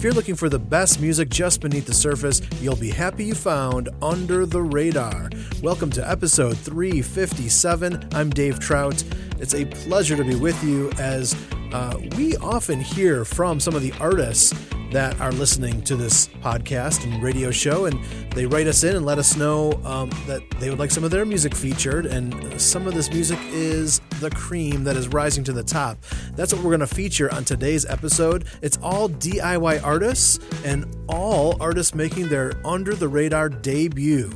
If 0.00 0.04
you're 0.04 0.14
looking 0.14 0.34
for 0.34 0.48
the 0.48 0.58
best 0.58 0.98
music 0.98 1.28
just 1.28 1.60
beneath 1.60 1.84
the 1.84 1.92
surface, 1.92 2.40
you'll 2.58 2.74
be 2.74 2.88
happy 2.88 3.26
you 3.26 3.34
found 3.34 3.90
Under 4.00 4.46
the 4.46 4.62
Radar. 4.62 5.28
Welcome 5.62 5.90
to 5.90 6.10
episode 6.10 6.56
357. 6.56 8.08
I'm 8.14 8.30
Dave 8.30 8.58
Trout. 8.58 9.04
It's 9.40 9.52
a 9.52 9.66
pleasure 9.66 10.16
to 10.16 10.24
be 10.24 10.36
with 10.36 10.64
you 10.64 10.90
as 10.98 11.36
uh, 11.74 12.00
we 12.16 12.34
often 12.38 12.80
hear 12.80 13.26
from 13.26 13.60
some 13.60 13.74
of 13.74 13.82
the 13.82 13.92
artists 14.00 14.54
that 14.90 15.20
are 15.20 15.32
listening 15.32 15.82
to 15.82 15.96
this 15.96 16.28
podcast 16.42 17.04
and 17.04 17.22
radio 17.22 17.50
show, 17.50 17.86
and 17.86 18.02
they 18.34 18.46
write 18.46 18.66
us 18.66 18.82
in 18.84 18.96
and 18.96 19.06
let 19.06 19.18
us 19.18 19.36
know 19.36 19.72
um, 19.84 20.10
that 20.26 20.42
they 20.58 20.70
would 20.70 20.78
like 20.78 20.90
some 20.90 21.04
of 21.04 21.10
their 21.10 21.24
music 21.24 21.54
featured. 21.54 22.06
And 22.06 22.60
some 22.60 22.86
of 22.86 22.94
this 22.94 23.10
music 23.10 23.38
is 23.52 24.00
the 24.20 24.30
cream 24.30 24.84
that 24.84 24.96
is 24.96 25.08
rising 25.08 25.44
to 25.44 25.52
the 25.52 25.62
top. 25.62 25.98
That's 26.34 26.52
what 26.52 26.62
we're 26.62 26.76
going 26.76 26.80
to 26.80 26.94
feature 26.94 27.32
on 27.32 27.44
today's 27.44 27.86
episode. 27.86 28.46
It's 28.62 28.78
all 28.82 29.08
DIY 29.08 29.82
artists 29.84 30.38
and 30.64 30.86
all 31.08 31.56
artists 31.60 31.94
making 31.94 32.28
their 32.28 32.52
under 32.64 32.94
the 32.94 33.08
radar 33.08 33.48
debut. 33.48 34.30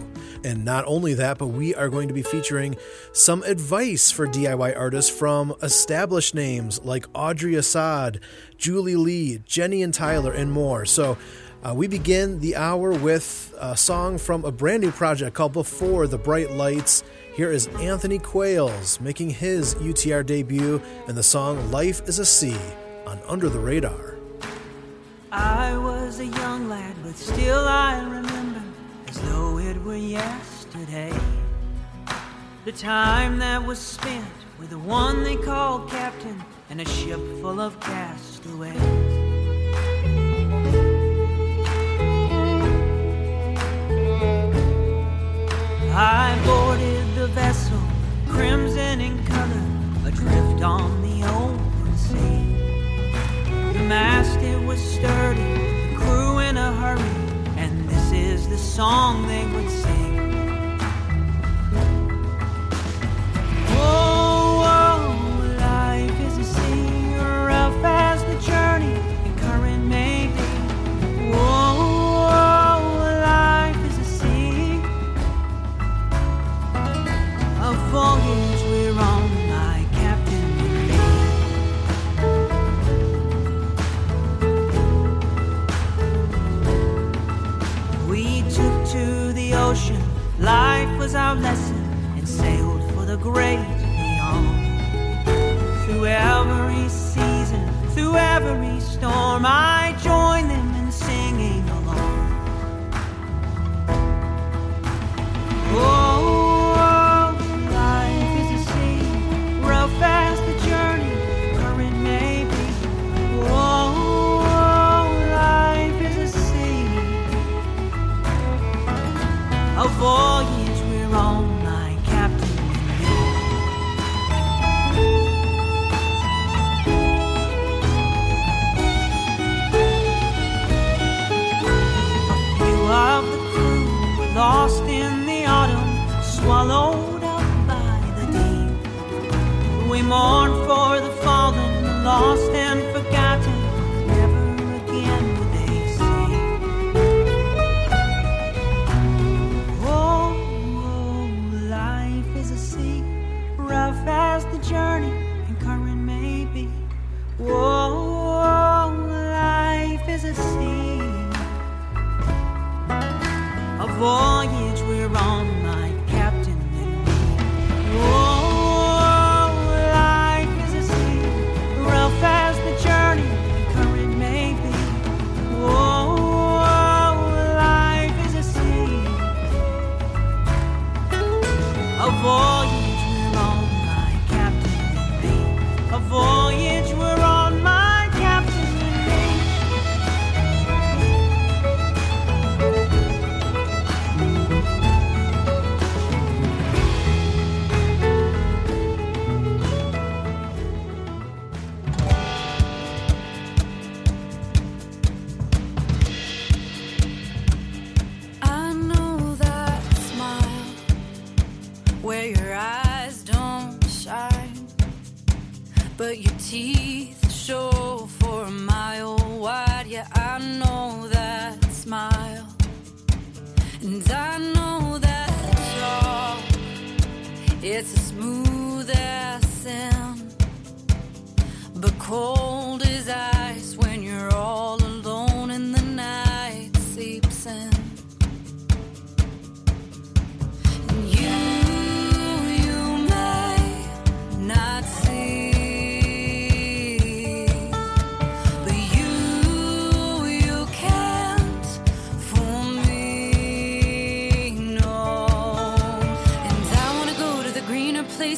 And 0.45 0.65
not 0.65 0.84
only 0.87 1.15
that, 1.15 1.39
but 1.39 1.48
we 1.48 1.75
are 1.75 1.89
going 1.89 2.09
to 2.09 2.15
be 2.15 2.23
featuring 2.23 2.77
some 3.12 3.43
advice 3.45 4.11
for 4.11 4.27
DIY 4.27 4.77
artists 4.79 5.11
from 5.11 5.55
established 5.62 6.34
names 6.34 6.80
like 6.84 7.07
Audrey 7.15 7.55
Assad, 7.55 8.20
Julie 8.59 8.97
Lee, 8.97 9.41
Jenny 9.47 9.83
and 9.83 9.95
Tyler, 9.95 10.33
and 10.33 10.53
more. 10.53 10.84
So 10.84 11.17
uh, 11.65 11.73
we 11.75 11.89
begin 11.89 12.41
the 12.41 12.57
hour 12.57 12.93
with 12.93 13.55
a 13.59 13.75
song 13.75 14.19
from 14.19 14.45
a 14.45 14.53
brand 14.53 14.83
new 14.83 14.91
project 14.91 15.34
called 15.34 15.55
Before 15.55 16.07
the 16.07 16.19
Bright 16.19 16.51
Lights. 16.51 17.03
Here 17.34 17.51
is 17.51 17.69
Anthony 17.81 18.19
Quails 18.19 19.01
making 19.01 19.31
his 19.31 19.75
UTR 19.77 20.27
debut 20.27 20.83
and 21.09 21.17
the 21.17 21.23
song 21.23 21.70
Life 21.70 22.06
is 22.06 22.19
a 22.19 22.27
Sea 22.27 22.59
on 23.06 23.19
Under 23.27 23.48
the 23.48 23.59
Radar. 23.59 24.19
I 25.33 25.77
was 25.79 26.20
a 26.20 26.27
young 26.27 26.69
lad, 26.69 26.95
but 27.03 27.17
still 27.17 27.67
I 27.67 27.98
remember 28.03 28.53
as 29.15 29.23
though 29.23 29.59
it 29.59 29.81
were 29.83 29.97
yesterday. 29.97 31.12
The 32.65 32.73
time 32.73 33.39
that 33.39 33.65
was 33.65 33.79
spent 33.79 34.27
with 34.59 34.70
the 34.70 34.79
one 34.79 35.23
they 35.23 35.37
called 35.37 35.89
captain 35.91 36.43
and 36.70 36.81
a 36.81 36.84
ship 36.84 37.20
full 37.41 37.61
of 37.61 37.79
castaways. 37.81 38.81
I 45.92 46.42
boarded 46.45 47.15
the 47.15 47.29
vessel, 47.29 47.83
crimson 48.29 49.01
in 49.01 49.25
color, 49.27 49.67
adrift 50.07 50.62
on 50.62 51.03
the 51.03 51.23
open 51.29 51.97
sea. 51.97 53.79
The 53.79 53.85
mast 53.85 54.41
it 54.41 54.61
was 54.67 54.81
sturdy, 54.81 55.53
the 55.91 55.97
crew 55.97 56.39
in 56.39 56.57
a 56.57 56.73
hurry, 56.73 57.23
the 58.55 58.60
song 58.60 59.27
they 59.27 59.44
would 59.47 59.69
sing. 59.69 60.14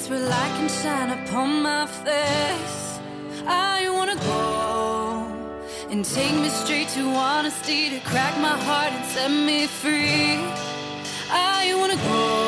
where 0.08 0.20
light 0.20 0.52
can 0.56 0.68
shine 0.68 1.10
upon 1.18 1.62
my 1.62 1.86
face. 1.86 3.00
I 3.46 3.88
wanna 3.90 4.16
go 4.16 5.26
and 5.90 6.04
take 6.04 6.34
me 6.34 6.48
straight 6.48 6.88
to 6.90 7.02
honesty, 7.08 7.90
to 7.90 7.98
crack 8.00 8.38
my 8.38 8.56
heart 8.66 8.92
and 8.92 9.04
set 9.06 9.30
me 9.30 9.66
free. 9.66 10.38
I 11.30 11.74
wanna 11.76 11.96
go. 11.96 12.45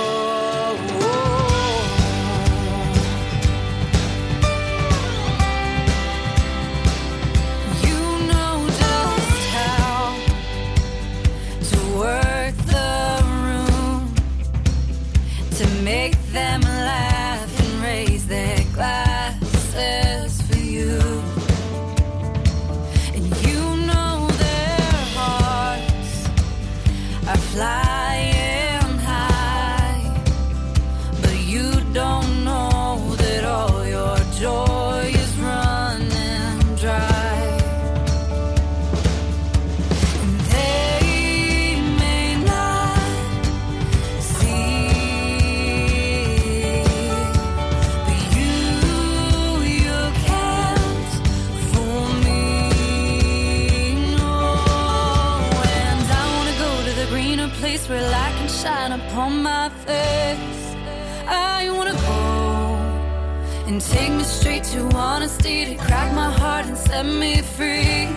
Honesty 65.29 65.67
to 65.67 65.75
crack 65.75 66.15
my 66.15 66.31
heart 66.31 66.65
and 66.65 66.79
set 66.79 67.05
me 67.05 67.43
free. 67.43 68.09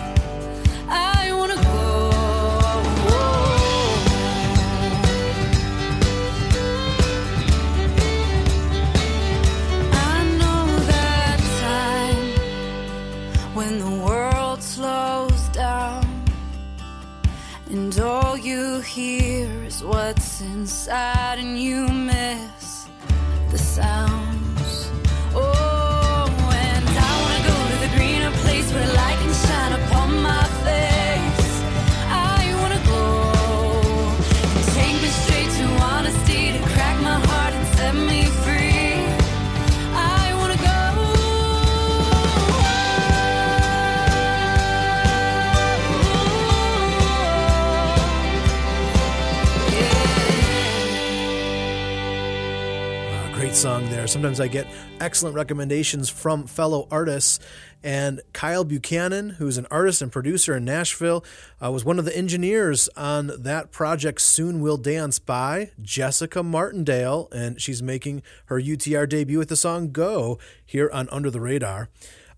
I 0.88 1.30
wanna 1.32 1.56
go. 1.56 2.10
I 9.92 10.18
know 10.40 10.64
that 10.92 11.38
time 11.60 12.24
when 13.54 13.78
the 13.78 13.94
world 14.06 14.62
slows 14.62 15.42
down 15.48 16.06
and 17.68 17.98
all 18.00 18.38
you 18.38 18.80
hear 18.80 19.64
is 19.64 19.84
what's 19.84 20.40
inside 20.40 21.38
and 21.38 21.58
you 21.60 21.88
miss 21.88 22.86
the 23.50 23.58
sounds. 23.58 24.31
Song 53.62 53.88
there. 53.90 54.08
Sometimes 54.08 54.40
I 54.40 54.48
get 54.48 54.66
excellent 54.98 55.36
recommendations 55.36 56.10
from 56.10 56.48
fellow 56.48 56.88
artists. 56.90 57.38
And 57.84 58.20
Kyle 58.32 58.64
Buchanan, 58.64 59.30
who's 59.30 59.56
an 59.56 59.68
artist 59.70 60.02
and 60.02 60.10
producer 60.10 60.56
in 60.56 60.64
Nashville, 60.64 61.24
uh, 61.62 61.70
was 61.70 61.84
one 61.84 62.00
of 62.00 62.04
the 62.04 62.16
engineers 62.16 62.88
on 62.96 63.30
that 63.38 63.70
project 63.70 64.20
Soon 64.20 64.60
We'll 64.62 64.78
Dance 64.78 65.20
by 65.20 65.70
Jessica 65.80 66.42
Martindale. 66.42 67.28
And 67.30 67.62
she's 67.62 67.84
making 67.84 68.24
her 68.46 68.60
UTR 68.60 69.08
debut 69.08 69.38
with 69.38 69.48
the 69.48 69.54
song 69.54 69.92
Go 69.92 70.40
here 70.66 70.90
on 70.92 71.08
Under 71.10 71.30
the 71.30 71.40
Radar. 71.40 71.88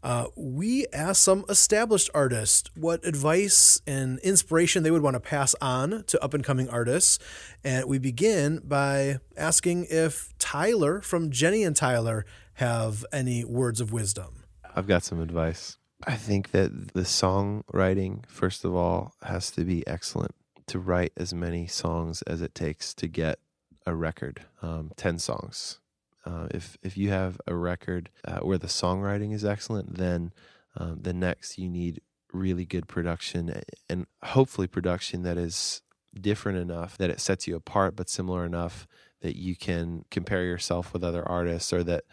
Uh, 0.05 0.27
we 0.37 0.87
asked 0.93 1.23
some 1.23 1.47
established 1.49 2.11
artists 2.13 2.71
what 2.77 3.03
advice 3.07 3.81
and 3.87 4.19
inspiration 4.19 4.83
they 4.83 4.91
would 4.91 5.01
want 5.01 5.15
to 5.15 5.21
pass 5.21 5.55
on 5.63 6.05
to 6.07 6.23
up 6.23 6.35
and 6.35 6.45
coming 6.45 6.69
artists. 6.69 7.19
And 7.65 7.87
we 7.87 7.99
begin 7.99 8.61
by 8.63 9.21
asking 9.35 9.87
if 9.89 10.35
Tyler 10.39 11.01
from 11.01 11.31
Jenny 11.31 11.65
and 11.65 11.75
Tyler 11.75 12.27
have 12.55 13.07
any 13.15 13.47
words 13.47 13.81
of 13.81 13.95
wisdom. 13.95 14.45
I've 14.77 14.87
got 14.87 15.05
some 15.05 15.23
advice. 15.23 15.79
I 16.07 16.17
think 16.17 16.51
that 16.51 16.93
the 16.93 17.01
songwriting, 17.01 18.27
first 18.27 18.67
of 18.67 18.75
all, 18.75 19.15
has 19.23 19.51
to 19.53 19.65
be 19.65 19.87
excellent 19.87 20.35
to 20.67 20.79
write 20.79 21.15
as 21.17 21.33
many 21.33 21.67
songs 21.67 22.21
as 22.23 22.43
it 22.43 22.55
takes 22.55 22.93
to 22.95 23.09
get 23.09 23.39
a 23.87 23.95
record, 23.95 24.43
um, 24.61 24.93
10 24.97 25.19
songs. 25.19 25.81
Uh, 26.27 26.47
if 26.51 26.77
if 26.83 26.97
you 26.97 27.11
have 27.11 27.41
a 27.47 27.55
record 27.55 28.11
uh, 28.27 28.39
where 28.39 28.59
the 28.59 28.67
songwriting 28.67 29.33
is 29.35 29.45
excellent, 29.45 29.97
then 29.97 30.33
um, 30.77 30.99
the 31.01 31.13
next 31.13 31.59
you 31.59 31.69
need 31.69 32.01
really 32.33 32.65
good 32.65 32.89
production 32.89 33.63
and 33.89 34.07
hopefully 34.25 34.67
production 34.67 35.23
that 35.23 35.39
is 35.39 35.83
different 36.21 36.59
enough 36.59 36.97
that 36.99 37.11
it 37.11 37.21
sets 37.21 37.47
you 37.47 37.55
apart, 37.57 37.95
but 37.95 38.09
similar 38.09 38.45
enough 38.45 38.87
that 39.21 39.37
you 39.37 39.57
can 39.57 40.05
compare 40.11 40.45
yourself 40.45 40.93
with 40.93 41.05
other 41.05 41.27
artists, 41.27 41.73
or 41.73 41.83
that 41.85 42.05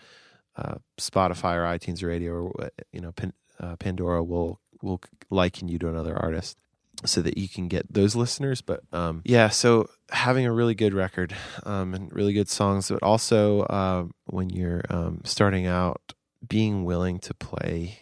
uh, 0.56 0.76
Spotify 1.00 1.56
or 1.56 1.78
iTunes 1.78 2.04
or 2.04 2.08
Radio 2.08 2.34
or 2.34 2.70
you 2.92 3.02
know 3.02 3.14
uh, 3.60 3.76
Pandora 3.78 4.24
will 4.24 4.60
will 4.82 5.02
liken 5.30 5.68
you 5.68 5.80
to 5.80 5.88
another 5.88 6.18
artist 6.18 6.58
so 7.06 7.22
that 7.22 7.38
you 7.38 7.48
can 7.48 7.68
get 7.68 7.92
those 7.94 8.16
listeners. 8.16 8.62
But 8.62 8.82
um, 8.92 9.22
yeah, 9.26 9.50
so 9.50 9.90
having 10.12 10.46
a 10.46 10.52
really 10.52 10.76
good 10.76 10.94
record 10.94 11.36
um, 11.64 11.94
and 11.94 12.14
really 12.14 12.34
good 12.34 12.50
songs, 12.50 12.90
but 12.90 13.02
also 13.04 13.62
uh, 13.62 14.06
when 14.26 14.50
you're 14.50 14.84
um, 14.90 15.22
starting 15.24 15.66
out, 15.68 16.14
being 16.48 16.84
willing 16.86 17.20
to 17.20 17.34
play 17.34 18.00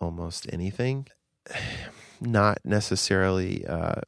almost 0.00 0.46
anything, 0.52 1.06
not 2.20 2.58
necessarily. 2.64 3.66
Uh, 3.66 4.00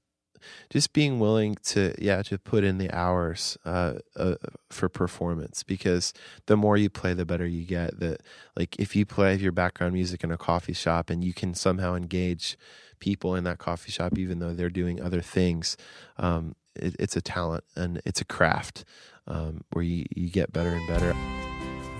just 0.70 0.92
being 0.92 1.18
willing 1.18 1.56
to 1.64 1.94
yeah 1.98 2.22
to 2.22 2.38
put 2.38 2.64
in 2.64 2.78
the 2.78 2.90
hours 2.92 3.58
uh, 3.64 3.94
uh, 4.16 4.34
for 4.70 4.88
performance 4.88 5.62
because 5.62 6.12
the 6.46 6.56
more 6.56 6.76
you 6.76 6.88
play 6.88 7.14
the 7.14 7.24
better 7.24 7.46
you 7.46 7.64
get 7.64 7.98
that 7.98 8.22
like 8.56 8.76
if 8.78 8.94
you 8.94 9.04
play 9.04 9.34
your 9.34 9.52
background 9.52 9.92
music 9.92 10.22
in 10.22 10.30
a 10.30 10.36
coffee 10.36 10.72
shop 10.72 11.10
and 11.10 11.24
you 11.24 11.32
can 11.32 11.54
somehow 11.54 11.94
engage 11.94 12.56
people 13.00 13.34
in 13.34 13.44
that 13.44 13.58
coffee 13.58 13.92
shop 13.92 14.18
even 14.18 14.38
though 14.38 14.54
they're 14.54 14.70
doing 14.70 15.00
other 15.00 15.20
things 15.20 15.76
um, 16.18 16.54
it, 16.74 16.94
it's 16.98 17.16
a 17.16 17.20
talent 17.22 17.64
and 17.74 18.00
it's 18.04 18.20
a 18.20 18.24
craft 18.24 18.84
um, 19.28 19.62
where 19.72 19.84
you, 19.84 20.04
you 20.14 20.28
get 20.30 20.52
better 20.52 20.70
and 20.70 20.86
better 20.86 21.14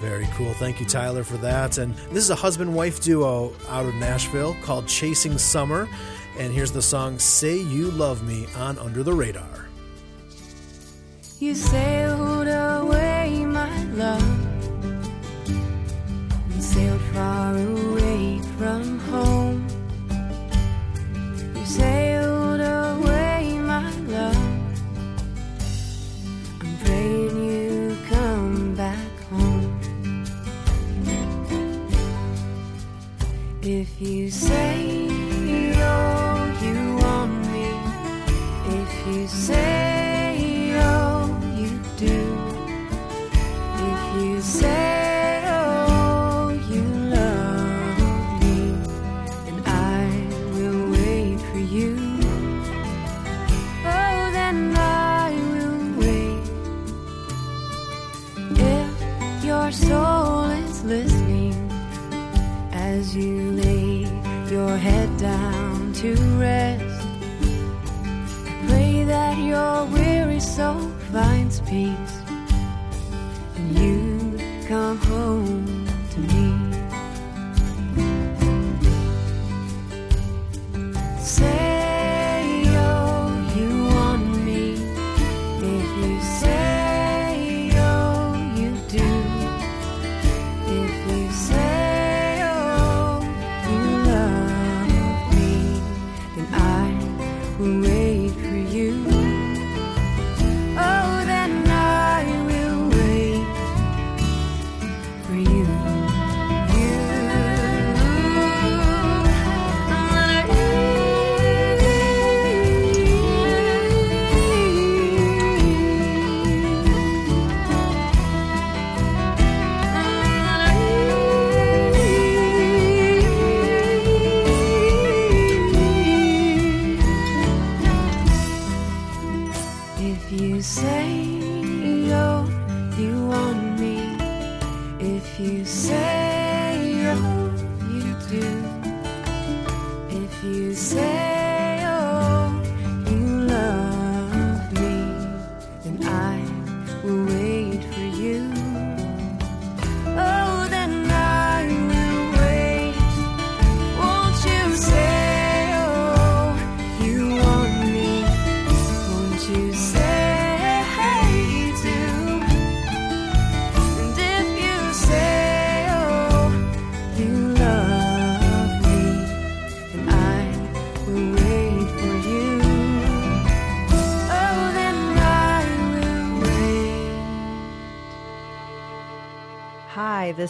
Very 0.01 0.27
cool. 0.37 0.53
Thank 0.55 0.79
you, 0.79 0.87
Tyler, 0.87 1.25
for 1.25 1.39
that. 1.39 1.79
And 1.79 1.95
this 2.13 2.23
is 2.23 2.29
a 2.31 2.35
husband 2.35 2.75
wife 2.75 3.01
duo 3.01 3.55
out 3.71 3.87
of 3.87 3.95
Nashville 3.95 4.55
called 4.63 4.87
Chasing 4.87 5.39
Summer. 5.39 5.89
And 6.39 6.53
here's 6.53 6.71
the 6.71 6.83
song 6.83 7.19
Say 7.19 7.57
You 7.57 7.91
Love 7.93 8.23
Me 8.23 8.47
on 8.57 8.79
Under 8.79 9.03
the 9.03 9.15
Radar. 9.15 9.69
You 11.41 11.55
sailed 11.55 12.47
away, 12.49 13.45
my 13.47 13.85
love, 13.95 14.23
and 16.51 16.63
sailed 16.63 17.01
far 17.15 17.57
away 17.57 18.41
from 18.59 18.99
home. 18.99 19.46
Sailed 21.67 22.61
away, 22.61 23.59
my 23.59 23.91
love. 24.07 24.37
I'm 26.61 26.79
praying 26.85 27.45
you 27.45 27.99
come 28.09 28.75
back 28.77 29.11
home. 29.31 29.81
If 33.63 34.01
you 34.01 34.31
say, 34.31 34.96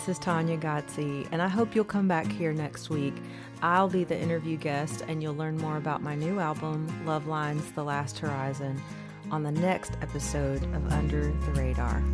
This 0.07 0.19
is 0.19 0.25
Tanya 0.25 0.57
Godsey, 0.57 1.27
and 1.33 1.43
I 1.43 1.49
hope 1.49 1.75
you'll 1.75 1.85
come 1.85 2.07
back 2.07 2.31
here 2.31 2.53
next 2.53 2.91
week. 2.91 3.15
I'll 3.61 3.89
be 3.89 4.05
the 4.05 4.17
interview 4.17 4.57
guest, 4.57 5.03
and 5.09 5.21
you'll 5.21 5.35
learn 5.35 5.57
more 5.57 5.79
about 5.79 6.01
my 6.01 6.15
new 6.15 6.39
album, 6.39 6.87
Love 7.05 7.27
Lines 7.27 7.73
The 7.73 7.83
Last 7.83 8.21
Horizon, 8.21 8.81
on 9.33 9.43
the 9.43 9.51
next 9.51 9.95
episode 10.03 10.63
of 10.77 10.93
Under 10.93 11.33
the 11.33 11.53
Radar. 11.55 12.05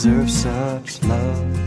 deserve 0.00 0.30
such 0.30 1.02
love. 1.02 1.58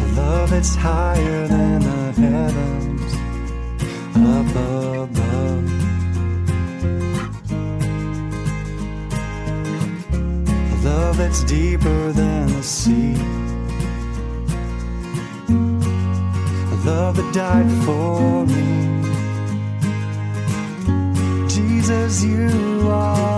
A 0.00 0.06
love 0.16 0.48
that's 0.48 0.74
higher 0.74 1.46
than 1.48 1.80
the 1.80 2.12
heavens 2.22 3.12
up 4.16 4.48
above. 4.48 5.60
A 10.72 10.76
love 10.88 11.16
that's 11.18 11.44
deeper 11.44 12.12
than 12.12 12.46
the 12.46 12.62
sea. 12.62 13.14
A 16.72 16.76
love 16.86 17.16
that 17.16 17.34
died 17.34 17.70
for 17.84 18.46
me. 18.46 18.84
Jesus, 21.46 22.24
you 22.24 22.88
are 22.88 23.33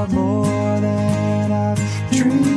dream. 2.28 2.55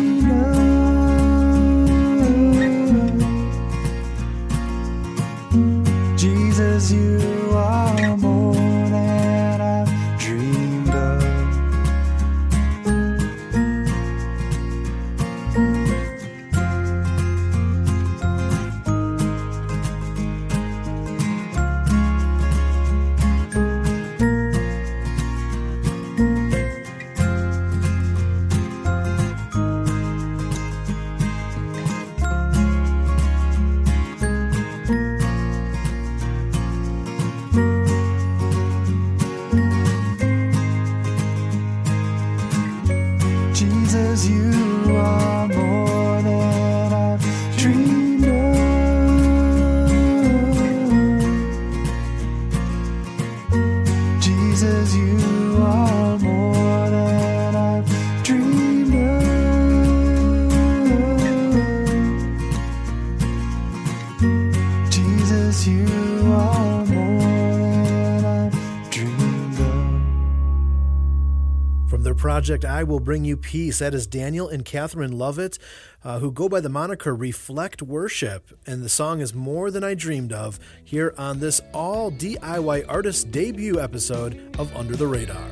project 72.49 72.65
I 72.65 72.81
Will 72.81 72.99
Bring 72.99 73.25
You 73.25 73.37
Peace. 73.37 73.77
That 73.77 73.93
is 73.93 74.07
Daniel 74.07 74.47
and 74.47 74.65
Catherine 74.65 75.11
Lovett, 75.11 75.59
uh, 76.03 76.17
who 76.17 76.31
go 76.31 76.49
by 76.49 76.59
the 76.59 76.67
moniker 76.67 77.15
Reflect 77.15 77.83
Worship. 77.83 78.57
And 78.65 78.81
the 78.81 78.89
song 78.89 79.21
is 79.21 79.35
More 79.35 79.69
Than 79.69 79.83
I 79.83 79.93
Dreamed 79.93 80.33
of 80.33 80.59
here 80.83 81.13
on 81.15 81.41
this 81.41 81.61
all 81.75 82.11
DIY 82.11 82.85
artist 82.89 83.29
debut 83.29 83.79
episode 83.79 84.41
of 84.57 84.75
Under 84.75 84.95
the 84.95 85.05
Radar. 85.05 85.47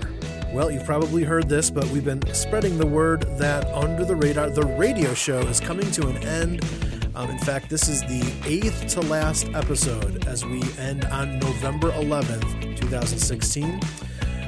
Well, 0.52 0.72
you've 0.72 0.88
probably 0.88 1.24
heard 1.24 1.48
this, 1.48 1.70
but 1.70 1.88
we've 1.90 2.04
been 2.04 2.34
spreading 2.34 2.80
the 2.80 2.88
word 2.88 3.22
that 3.38 3.68
Under 3.76 4.04
the 4.04 4.16
Radar, 4.16 4.50
the 4.50 4.66
radio 4.66 5.14
show, 5.14 5.42
is 5.42 5.60
coming 5.60 5.92
to 5.92 6.08
an 6.08 6.18
end. 6.24 6.66
Um, 7.14 7.30
in 7.30 7.38
fact, 7.38 7.70
this 7.70 7.88
is 7.88 8.02
the 8.02 8.24
eighth 8.44 8.88
to 8.96 9.02
last 9.02 9.50
episode 9.50 10.26
as 10.26 10.44
we 10.44 10.64
end 10.80 11.06
on 11.06 11.38
November 11.38 11.92
11th, 11.92 12.76
2016. 12.76 13.82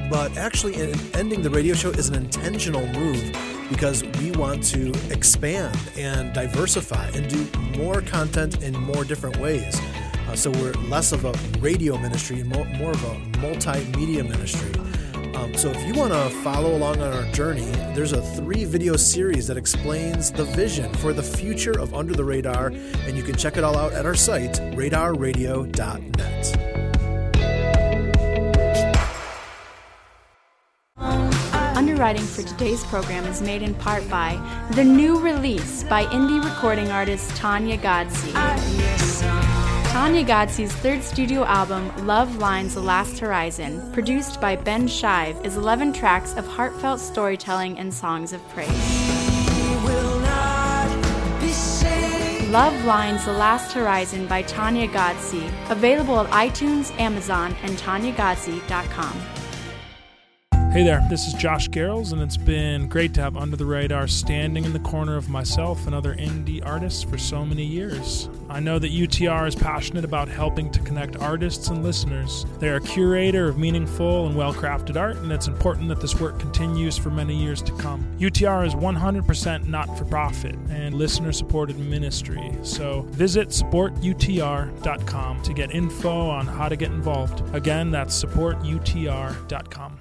But 0.10 0.38
actually, 0.38 0.76
ending 1.14 1.44
the 1.44 1.50
radio 1.50 1.76
show 1.76 1.92
is 1.92 2.10
an 2.10 2.16
intentional 2.16 2.86
move 2.88 3.36
because 3.70 4.04
we 4.20 4.32
want 4.32 4.64
to 4.64 4.92
expand 5.12 5.78
and 5.98 6.34
diversify 6.34 7.10
and 7.10 7.30
do 7.30 7.48
more 7.78 8.02
content 8.02 8.64
in 8.64 8.74
more 8.74 9.04
different 9.04 9.38
ways. 9.38 9.80
Uh, 10.28 10.36
so 10.36 10.52
we're 10.52 10.74
less 10.90 11.12
of 11.12 11.26
a 11.26 11.34
radio 11.60 11.98
ministry 11.98 12.42
and 12.42 12.50
more, 12.50 12.66
more 12.66 12.92
of 12.92 13.04
a 13.04 13.16
multimedia 13.38 14.28
ministry. 14.28 14.72
Um, 15.36 15.56
so 15.56 15.70
if 15.70 15.88
you 15.88 15.94
want 15.94 16.12
to 16.12 16.30
follow 16.42 16.76
along 16.76 17.02
on 17.02 17.14
our 17.14 17.32
journey, 17.32 17.70
there's 17.94 18.14
a 18.14 18.22
three 18.36 18.66
video 18.66 18.96
series 18.96 19.48
that 19.48 19.58
explains 19.58 20.32
the 20.32 20.44
vision 20.44 20.92
for 20.96 21.14
the 21.14 21.24
future 21.24 21.80
of 21.80 21.94
Under 21.94 22.14
the 22.14 22.24
Radar, 22.24 22.68
and 22.68 23.16
you 23.16 23.24
can 23.24 23.36
check 23.36 23.58
it 23.58 23.64
all 23.64 23.78
out 23.78 23.94
at 23.94 24.06
our 24.06 24.16
site, 24.16 24.54
radarradio.net. 24.76 26.79
Underwriting 32.00 32.28
for 32.28 32.44
today's 32.44 32.82
program 32.86 33.26
is 33.26 33.42
made 33.42 33.62
in 33.62 33.76
part 33.76 34.10
by 34.10 34.40
the 34.72 34.86
new 34.86 35.20
release 35.20 35.84
by 35.84 36.06
indie 36.06 36.42
recording 36.42 36.90
artist 36.92 37.36
Tanya 37.36 37.78
Godsey. 37.78 38.32
Tanya 39.92 40.24
Godsey's 40.24 40.72
third 40.78 41.04
studio 41.04 41.44
album, 41.44 41.92
Love 42.08 42.38
Lines 42.38 42.76
The 42.76 42.80
Last 42.80 43.20
Horizon, 43.20 43.92
produced 43.92 44.40
by 44.40 44.56
Ben 44.56 44.88
Shive, 44.88 45.46
is 45.46 45.58
11 45.58 45.92
tracks 45.92 46.34
of 46.38 46.48
heartfelt 46.48 47.02
storytelling 47.02 47.78
and 47.78 47.94
songs 47.94 48.32
of 48.32 48.40
praise. 48.48 48.70
Love 52.50 52.86
Lines 52.86 53.26
The 53.26 53.34
Last 53.34 53.74
Horizon 53.74 54.26
by 54.26 54.44
Tanya 54.44 54.88
Godsey, 54.88 55.52
available 55.70 56.22
at 56.22 56.28
iTunes, 56.28 56.98
Amazon, 56.98 57.54
and 57.62 57.78
tanyagodsey.com. 57.78 59.39
Hey 60.72 60.84
there, 60.84 61.04
this 61.10 61.26
is 61.26 61.34
Josh 61.34 61.68
Garrels, 61.68 62.14
and 62.14 62.22
it's 62.22 62.38
been 62.38 62.88
great 62.88 63.16
to 63.16 63.22
have 63.22 63.36
Under 63.36 63.56
the 63.56 63.66
Radar 63.66 64.08
standing 64.08 64.66
in 64.66 64.72
the 64.72 64.78
corner 64.78 65.18
of 65.18 65.28
myself 65.28 65.88
and 65.88 65.96
other 65.96 66.14
indie 66.14 66.64
artists 66.64 67.02
for 67.02 67.18
so 67.18 67.44
many 67.44 67.66
years. 67.66 68.30
I 68.52 68.60
know 68.60 68.78
that 68.78 68.92
UTR 68.92 69.48
is 69.48 69.56
passionate 69.56 70.04
about 70.06 70.28
helping 70.28 70.70
to 70.70 70.80
connect 70.82 71.16
artists 71.18 71.70
and 71.70 71.82
listeners. 71.82 72.46
They 72.60 72.70
are 72.70 72.76
a 72.76 72.82
curator 72.82 73.50
of 73.50 73.58
meaningful 73.58 74.28
and 74.28 74.36
well 74.36 74.54
crafted 74.54 74.96
art, 74.96 75.18
and 75.18 75.32
it's 75.32 75.48
important 75.48 75.90
that 75.90 76.02
this 76.02 76.20
work 76.20 76.40
continues 76.40 77.00
for 77.00 77.10
many 77.10 77.36
years 77.36 77.64
to 77.64 77.72
come. 77.78 78.06
UTR 78.20 78.68
is 78.68 78.76
100% 78.76 79.68
not 79.68 79.98
for 79.98 80.06
profit 80.06 80.54
and 80.70 80.94
listener 80.94 81.32
supported 81.32 81.80
ministry, 81.80 82.56
so 82.62 83.08
visit 83.10 83.50
supportutr.com 83.50 85.42
to 85.42 85.54
get 85.54 85.72
info 85.72 86.30
on 86.30 86.46
how 86.46 86.70
to 86.70 86.76
get 86.76 86.92
involved. 86.92 87.42
Again, 87.56 87.90
that's 87.90 88.24
supportutr.com. 88.24 90.00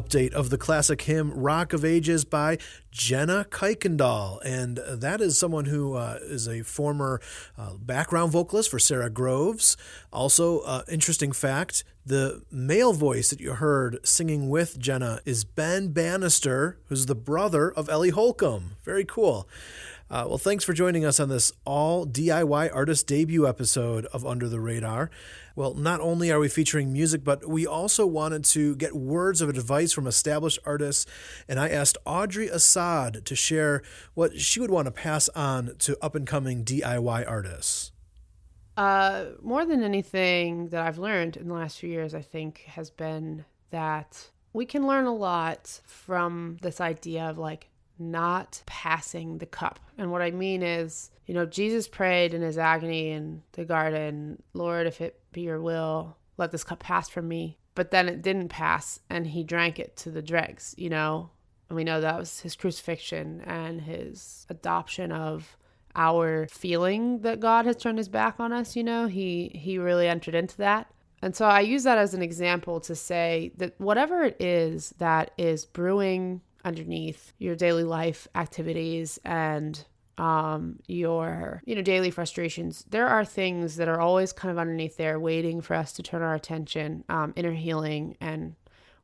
update 0.00 0.32
of 0.32 0.50
the 0.50 0.58
classic 0.58 1.02
hymn 1.02 1.32
Rock 1.32 1.72
of 1.72 1.84
Ages 1.84 2.24
by 2.24 2.58
Jenna 2.90 3.46
Kuykendall. 3.50 4.40
And 4.44 4.78
that 4.78 5.20
is 5.20 5.38
someone 5.38 5.66
who 5.66 5.94
uh, 5.94 6.18
is 6.22 6.48
a 6.48 6.62
former 6.62 7.20
uh, 7.58 7.74
background 7.74 8.32
vocalist 8.32 8.70
for 8.70 8.78
Sara 8.78 9.10
Groves. 9.10 9.76
Also, 10.12 10.60
uh, 10.60 10.82
interesting 10.88 11.32
fact 11.32 11.84
the 12.04 12.42
male 12.50 12.94
voice 12.94 13.30
that 13.30 13.40
you 13.40 13.52
heard 13.52 13.98
singing 14.02 14.48
with 14.48 14.78
Jenna 14.78 15.20
is 15.24 15.44
Ben 15.44 15.88
Bannister, 15.88 16.78
who's 16.86 17.06
the 17.06 17.14
brother 17.14 17.70
of 17.70 17.88
Ellie 17.88 18.10
Holcomb. 18.10 18.76
Very 18.82 19.04
cool. 19.04 19.46
Uh, 20.10 20.24
well, 20.26 20.38
thanks 20.38 20.64
for 20.64 20.72
joining 20.72 21.04
us 21.04 21.20
on 21.20 21.28
this 21.28 21.52
all 21.64 22.04
DIY 22.04 22.74
artist 22.74 23.06
debut 23.06 23.46
episode 23.46 24.06
of 24.06 24.26
Under 24.26 24.48
the 24.48 24.58
Radar. 24.58 25.08
Well, 25.60 25.74
not 25.74 26.00
only 26.00 26.32
are 26.32 26.38
we 26.38 26.48
featuring 26.48 26.90
music, 26.90 27.22
but 27.22 27.46
we 27.46 27.66
also 27.66 28.06
wanted 28.06 28.44
to 28.44 28.74
get 28.76 28.96
words 28.96 29.42
of 29.42 29.50
advice 29.50 29.92
from 29.92 30.06
established 30.06 30.58
artists. 30.64 31.04
And 31.46 31.60
I 31.60 31.68
asked 31.68 31.98
Audrey 32.06 32.48
Assad 32.48 33.26
to 33.26 33.36
share 33.36 33.82
what 34.14 34.40
she 34.40 34.58
would 34.58 34.70
want 34.70 34.86
to 34.86 34.90
pass 34.90 35.28
on 35.28 35.76
to 35.80 35.98
up 36.00 36.14
and 36.14 36.26
coming 36.26 36.64
DIY 36.64 37.28
artists. 37.28 37.92
Uh, 38.78 39.32
more 39.42 39.66
than 39.66 39.82
anything 39.82 40.70
that 40.70 40.80
I've 40.80 40.96
learned 40.96 41.36
in 41.36 41.48
the 41.48 41.52
last 41.52 41.78
few 41.78 41.90
years, 41.90 42.14
I 42.14 42.22
think, 42.22 42.60
has 42.60 42.88
been 42.88 43.44
that 43.68 44.30
we 44.54 44.64
can 44.64 44.86
learn 44.86 45.04
a 45.04 45.14
lot 45.14 45.82
from 45.84 46.56
this 46.62 46.80
idea 46.80 47.24
of 47.24 47.36
like 47.36 47.68
not 47.98 48.62
passing 48.64 49.36
the 49.36 49.44
cup. 49.44 49.78
And 49.98 50.10
what 50.10 50.22
I 50.22 50.30
mean 50.30 50.62
is, 50.62 51.10
you 51.26 51.34
know, 51.34 51.44
Jesus 51.44 51.86
prayed 51.86 52.32
in 52.32 52.40
his 52.40 52.56
agony 52.56 53.10
in 53.10 53.42
the 53.52 53.66
garden, 53.66 54.42
Lord, 54.54 54.86
if 54.86 55.02
it 55.02 55.19
be 55.32 55.42
your 55.42 55.60
will, 55.60 56.16
let 56.36 56.50
this 56.50 56.64
cup 56.64 56.80
pass 56.80 57.08
from 57.08 57.28
me. 57.28 57.58
But 57.74 57.90
then 57.90 58.08
it 58.08 58.22
didn't 58.22 58.48
pass 58.48 59.00
and 59.08 59.26
he 59.26 59.44
drank 59.44 59.78
it 59.78 59.96
to 59.98 60.10
the 60.10 60.22
dregs, 60.22 60.74
you 60.76 60.90
know? 60.90 61.30
And 61.68 61.76
we 61.76 61.84
know 61.84 62.00
that 62.00 62.18
was 62.18 62.40
his 62.40 62.56
crucifixion 62.56 63.42
and 63.42 63.80
his 63.80 64.46
adoption 64.50 65.12
of 65.12 65.56
our 65.94 66.46
feeling 66.50 67.20
that 67.20 67.40
God 67.40 67.66
has 67.66 67.76
turned 67.76 67.98
his 67.98 68.08
back 68.08 68.40
on 68.40 68.52
us, 68.52 68.76
you 68.76 68.84
know? 68.84 69.06
He 69.06 69.52
he 69.54 69.78
really 69.78 70.08
entered 70.08 70.34
into 70.34 70.56
that. 70.58 70.92
And 71.22 71.36
so 71.36 71.44
I 71.44 71.60
use 71.60 71.84
that 71.84 71.98
as 71.98 72.14
an 72.14 72.22
example 72.22 72.80
to 72.80 72.94
say 72.94 73.52
that 73.56 73.78
whatever 73.78 74.22
it 74.22 74.40
is 74.40 74.94
that 74.98 75.32
is 75.36 75.66
brewing 75.66 76.40
underneath 76.64 77.32
your 77.38 77.56
daily 77.56 77.84
life 77.84 78.26
activities 78.34 79.18
and 79.24 79.84
um, 80.20 80.78
your 80.86 81.62
you 81.64 81.74
know 81.74 81.82
daily 81.82 82.10
frustrations. 82.10 82.84
There 82.90 83.08
are 83.08 83.24
things 83.24 83.76
that 83.76 83.88
are 83.88 84.00
always 84.00 84.32
kind 84.32 84.52
of 84.52 84.58
underneath 84.58 84.96
there 84.98 85.18
waiting 85.18 85.62
for 85.62 85.74
us 85.74 85.92
to 85.94 86.02
turn 86.02 86.22
our 86.22 86.34
attention 86.34 87.04
um, 87.08 87.32
inner 87.36 87.52
healing 87.52 88.16
and 88.20 88.54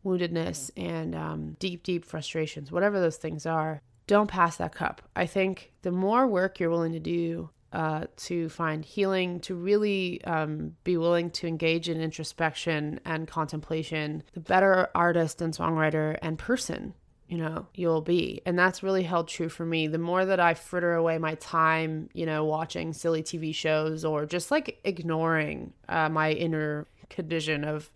woundedness 0.05 0.71
and 0.77 1.15
um, 1.15 1.57
deep 1.59 1.83
deep 1.83 2.05
frustrations 2.05 2.71
whatever 2.71 3.01
those 3.01 3.17
things 3.17 3.47
are. 3.47 3.81
Don't 4.07 4.31
pass 4.31 4.57
that 4.59 4.75
cup. 4.75 5.03
I 5.17 5.27
think 5.27 5.73
the 5.83 5.91
more 5.91 6.29
work 6.29 6.61
you're 6.61 6.71
willing 6.71 6.93
to 6.93 7.01
do 7.01 7.51
uh, 7.73 8.05
to 8.17 8.49
find 8.49 8.85
healing, 8.85 9.41
to 9.41 9.55
really 9.55 10.23
um, 10.25 10.77
be 10.85 10.97
willing 10.97 11.31
to 11.31 11.49
engage 11.49 11.89
in 11.89 12.01
introspection 12.01 13.01
and 13.05 13.27
contemplation, 13.27 14.23
the 14.35 14.41
better 14.41 14.89
artist 14.95 15.43
and 15.43 15.53
songwriter 15.53 16.17
and 16.23 16.39
person 16.39 16.95
you 17.29 17.39
know, 17.39 17.67
you'll 17.75 18.03
be. 18.03 18.41
And 18.47 18.59
that's 18.59 18.83
really 18.83 19.03
held 19.03 19.29
true 19.29 19.49
for 19.49 19.67
me. 19.67 19.87
The 19.89 19.99
more 19.99 20.25
that 20.25 20.39
I 20.39 20.55
fritter 20.55 20.95
away 20.95 21.19
my 21.19 21.35
time, 21.37 22.09
you 22.13 22.25
know, 22.27 22.45
watching 22.45 22.93
silly 22.93 23.23
TV 23.23 23.55
shows 23.55 24.05
or 24.05 24.27
just 24.27 24.51
like 24.51 24.79
ignoring 24.85 25.73
uh, 25.89 26.09
my 26.09 26.33
inner 26.33 26.87
condition 27.11 27.65
of 27.65 27.91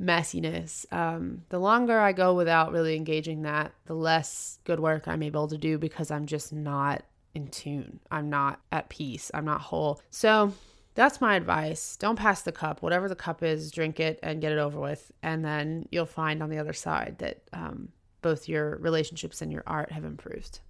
messiness, 0.00 0.90
um, 0.92 1.42
the 1.50 1.58
longer 1.58 1.98
I 1.98 2.12
go 2.12 2.34
without 2.34 2.72
really 2.72 2.96
engaging 2.96 3.42
that, 3.42 3.72
the 3.86 3.94
less 3.94 4.58
good 4.64 4.80
work 4.80 5.06
I'm 5.06 5.22
able 5.22 5.46
to 5.48 5.58
do 5.58 5.78
because 5.78 6.10
I'm 6.10 6.26
just 6.26 6.52
not 6.52 7.04
in 7.34 7.48
tune. 7.48 8.00
I'm 8.10 8.28
not 8.28 8.60
at 8.72 8.88
peace. 8.88 9.30
I'm 9.34 9.44
not 9.44 9.60
whole. 9.60 10.00
So, 10.10 10.52
that's 10.94 11.20
my 11.20 11.36
advice. 11.36 11.96
Don't 11.96 12.18
pass 12.18 12.42
the 12.42 12.50
cup. 12.50 12.82
Whatever 12.82 13.08
the 13.08 13.14
cup 13.14 13.44
is, 13.44 13.70
drink 13.70 14.00
it 14.00 14.18
and 14.20 14.40
get 14.40 14.50
it 14.50 14.58
over 14.58 14.80
with. 14.80 15.12
And 15.22 15.44
then 15.44 15.86
you'll 15.92 16.06
find 16.06 16.42
on 16.42 16.50
the 16.50 16.58
other 16.58 16.72
side 16.72 17.18
that 17.18 17.40
um, 17.52 17.90
both 18.22 18.48
your 18.48 18.76
relationships 18.76 19.42
and 19.42 19.52
your 19.52 19.62
art 19.66 19.92
have 19.92 20.04
improved. 20.04 20.60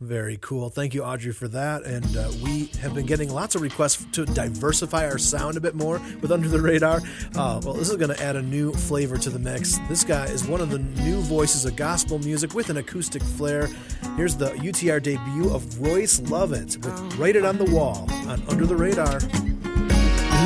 Very 0.00 0.38
cool. 0.40 0.70
Thank 0.70 0.94
you, 0.94 1.02
Audrey, 1.02 1.32
for 1.32 1.48
that. 1.48 1.82
And 1.82 2.16
uh, 2.16 2.30
we 2.44 2.66
have 2.80 2.94
been 2.94 3.04
getting 3.04 3.30
lots 3.30 3.56
of 3.56 3.62
requests 3.62 4.06
to 4.12 4.24
diversify 4.24 5.06
our 5.06 5.18
sound 5.18 5.56
a 5.56 5.60
bit 5.60 5.74
more 5.74 6.00
with 6.20 6.30
Under 6.30 6.48
the 6.48 6.60
Radar. 6.60 7.00
Uh, 7.34 7.60
well, 7.64 7.74
this 7.74 7.90
is 7.90 7.96
going 7.96 8.14
to 8.14 8.22
add 8.22 8.36
a 8.36 8.42
new 8.42 8.72
flavor 8.72 9.18
to 9.18 9.28
the 9.28 9.40
mix. 9.40 9.78
This 9.88 10.04
guy 10.04 10.26
is 10.26 10.46
one 10.46 10.60
of 10.60 10.70
the 10.70 10.78
new 10.78 11.20
voices 11.22 11.64
of 11.64 11.74
gospel 11.74 12.20
music 12.20 12.54
with 12.54 12.70
an 12.70 12.76
acoustic 12.76 13.22
flair. 13.22 13.68
Here's 14.16 14.36
the 14.36 14.50
UTR 14.50 15.02
debut 15.02 15.50
of 15.50 15.80
Royce 15.80 16.20
Lovett 16.30 16.76
with 16.76 17.16
Write 17.16 17.34
It 17.34 17.44
on 17.44 17.58
the 17.58 17.64
Wall 17.64 18.06
on 18.28 18.40
Under 18.48 18.66
the 18.66 18.76
Radar. 18.76 19.18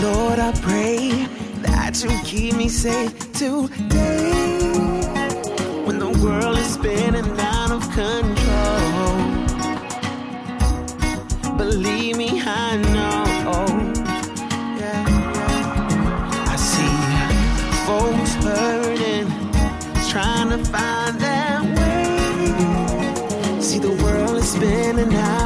Lord, 0.02 0.38
I 0.38 0.52
pray 0.62 1.26
that 1.60 2.02
you 2.02 2.10
keep 2.24 2.56
me 2.56 2.70
safe 2.70 3.32
today 3.32 3.52
when 3.68 3.88
the 3.88 4.31
world 6.22 6.56
is 6.56 6.74
spinning 6.74 7.38
out 7.40 7.72
of 7.72 7.82
control. 7.90 9.16
Believe 11.56 12.16
me, 12.16 12.40
I 12.40 12.76
know. 12.76 13.24
I 16.46 16.56
see 16.56 16.96
folks 17.86 18.34
hurting, 18.44 19.28
trying 20.10 20.50
to 20.50 20.58
find 20.70 21.20
their 21.20 21.60
way. 21.76 22.06
See, 23.60 23.80
the 23.80 23.94
world 24.02 24.36
is 24.36 24.48
spinning 24.52 25.14
out 25.14 25.41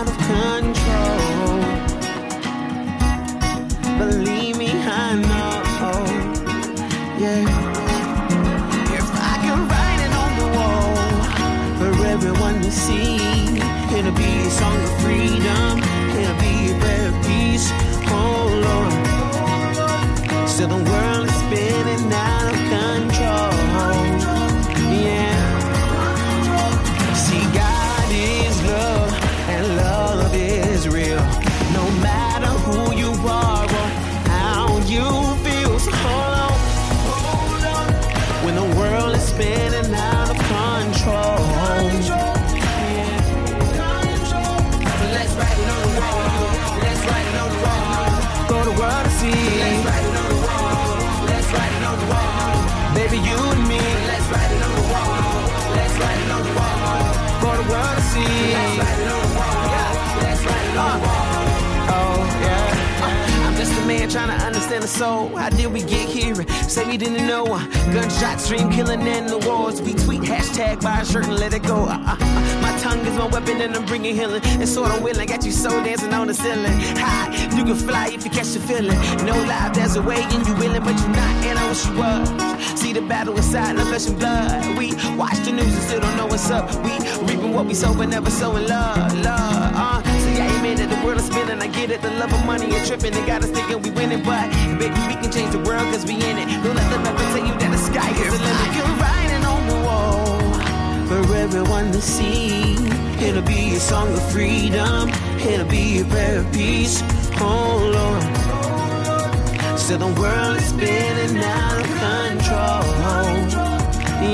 the 64.81 64.89
soul. 64.89 65.29
How 65.37 65.49
did 65.49 65.73
we 65.73 65.81
get 65.81 66.09
here? 66.09 66.35
Say 66.69 66.87
we 66.87 66.97
didn't 66.97 67.27
know. 67.27 67.45
Gunshot 67.93 68.41
stream 68.41 68.71
killing 68.71 69.07
in 69.07 69.27
the 69.27 69.39
wars. 69.39 69.81
We 69.81 69.95
tweet 69.95 70.23
hashtag 70.23 70.83
buy 70.83 71.01
a 71.01 71.05
shirt 71.05 71.27
and 71.27 71.39
let 71.39 71.55
it 71.55 71.63
go. 71.63 71.85
Uh, 71.85 71.99
uh, 72.13 72.17
uh. 72.19 72.61
My 72.61 72.77
tongue 72.79 73.05
is 73.07 73.17
my 73.17 73.27
weapon 73.27 73.61
and 73.61 73.75
I'm 73.77 73.85
bringing 73.87 74.15
healing. 74.15 74.41
It's 74.45 74.73
sort 74.73 74.91
of 74.91 75.03
willing. 75.03 75.27
Got 75.29 75.45
you 75.45 75.53
soul 75.53 75.83
dancing 75.85 76.13
on 76.13 76.27
the 76.27 76.35
ceiling. 76.35 76.79
High, 76.97 77.29
you 77.57 77.65
can 77.65 77.75
fly 77.77 78.09
if 78.09 78.25
you 78.25 78.31
catch 78.31 78.51
the 78.53 78.61
feeling. 78.61 78.99
No 79.25 79.35
lie, 79.45 79.71
there's 79.73 79.97
a 79.97 80.03
way 80.03 80.23
and 80.23 80.47
you 80.47 80.55
willing, 80.55 80.83
but 80.83 80.99
you're 81.01 81.09
not. 81.09 81.35
And 81.47 81.59
I 81.59 81.69
wish 81.69 81.87
you 81.87 81.97
was. 81.97 82.81
See 82.81 82.93
the 82.93 83.03
battle 83.03 83.37
inside, 83.37 83.77
of 83.77 83.89
flesh 83.89 84.07
and 84.09 84.19
blood. 84.19 84.79
We 84.79 84.95
watch 85.17 85.39
the 85.45 85.53
news 85.53 85.73
and 85.73 85.83
still 85.83 86.01
don't 86.01 86.17
know 86.17 86.27
what's 86.27 86.51
up. 86.51 86.67
We 86.85 86.93
reaping 87.27 87.53
what 87.53 87.67
we 87.67 87.75
sow, 87.75 87.95
but 87.95 88.09
never 88.09 88.31
sowing 88.31 88.67
love, 88.67 89.15
love. 89.25 89.56
So 90.67 90.85
the 90.85 91.01
world 91.05 91.19
is 91.19 91.27
spinning. 91.27 91.63
I 91.63 91.69
get 91.69 91.93
it, 91.93 92.03
the 92.03 92.11
love 92.11 92.33
of 92.33 92.45
money 92.45 92.67
is 92.75 92.89
tripping. 92.89 93.13
They 93.13 93.25
got 93.25 93.41
us 93.45 93.51
thinking 93.51 93.81
we 93.83 93.91
winning, 93.91 94.25
but 94.25 94.51
baby, 94.81 94.99
we 95.07 95.15
can 95.15 95.31
change 95.31 95.53
the 95.53 95.61
world 95.61 95.87
cause 95.93 96.05
we 96.05 96.15
in 96.15 96.39
it. 96.39 96.49
Don't 96.65 96.75
let 96.75 96.91
them 96.91 97.07
ever 97.07 97.25
tell 97.35 97.47
you 97.47 97.55
that 97.61 97.71
the 97.71 97.79
sky 97.79 98.11
is 98.11 98.33
the 98.35 98.39
limit. 98.47 98.75
You're 98.75 98.97
writing 98.99 99.45
on 99.47 99.63
the 99.71 99.79
wall 99.87 100.41
for 101.07 101.35
everyone 101.37 101.93
to 101.93 102.03
see. 102.03 102.75
It'll 103.25 103.43
be 103.43 103.77
a 103.77 103.81
song 103.81 104.13
of 104.13 104.23
freedom. 104.33 105.09
It'll 105.39 105.67
be 105.67 106.01
a 106.01 106.05
prayer 106.05 106.41
of 106.41 106.53
peace. 106.53 107.01
Oh 107.39 107.79
Lord. 107.97 108.25
Still 109.79 109.99
the 109.99 110.21
world 110.21 110.57
is 110.57 110.67
spinning 110.67 111.45
out 111.45 111.79
of 111.79 111.87
control. 112.03 112.83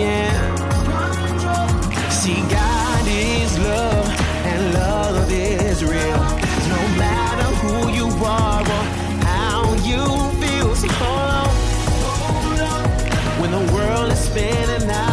Yeah. 0.00 0.32
See, 2.08 2.40
God 2.48 2.71
love 4.72 5.30
is 5.30 5.84
real. 5.84 6.22
No 6.74 6.82
matter 6.98 7.48
who 7.62 7.90
you 7.90 8.08
are 8.24 8.60
or 8.60 8.84
how 9.24 9.74
you 9.84 10.04
feel, 10.40 10.74
so 10.74 10.88
hold 11.00 12.60
on. 12.60 12.88
When 13.40 13.50
the 13.50 13.72
world 13.72 14.12
is 14.12 14.18
spinning 14.18 14.90
out 14.90 15.11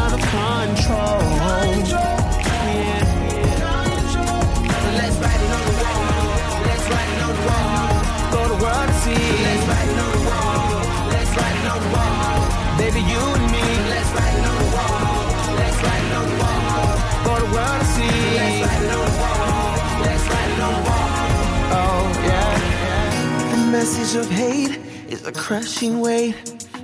Of 24.16 24.28
hate 24.32 24.80
is 25.08 25.24
a 25.28 25.32
crushing 25.32 26.02
weight. 26.02 26.36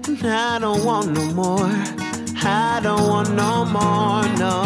And 0.08 0.24
I 0.28 0.60
don't 0.60 0.86
want 0.86 1.12
no 1.12 1.26
more. 1.34 1.72
I 2.46 2.80
don't 2.84 3.08
want 3.10 3.32
no 3.34 3.66
more, 3.66 4.24
no. 4.38 4.64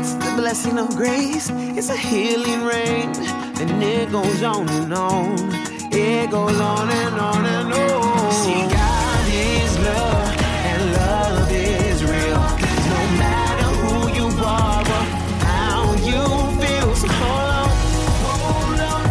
It's 0.00 0.14
the 0.14 0.32
blessing 0.34 0.78
of 0.78 0.88
grace. 0.96 1.50
It's 1.76 1.90
a 1.90 1.96
healing 1.96 2.64
rain. 2.64 3.10
And 3.60 3.82
it 3.82 4.10
goes 4.10 4.42
on 4.42 4.66
and 4.70 4.94
on. 4.94 5.36
It 5.92 6.30
goes 6.30 6.58
on 6.58 6.88
and 6.88 7.16
on 7.16 7.44
and 7.44 7.72
on. 7.74 8.32
See, 8.32 8.62
God 8.74 9.28
is 9.28 9.78
love, 9.80 10.36
and 10.40 10.92
love 10.94 11.52
is 11.52 12.02
real. 12.02 12.44
No 12.94 13.00
matter 13.20 13.68
who 13.82 13.96
you 14.18 14.26
are 14.42 14.80
or 14.80 15.04
how 15.52 15.92
you 16.08 16.22
feel, 16.60 16.96
so 16.96 17.08
hold 17.08 18.80
on. 18.80 19.04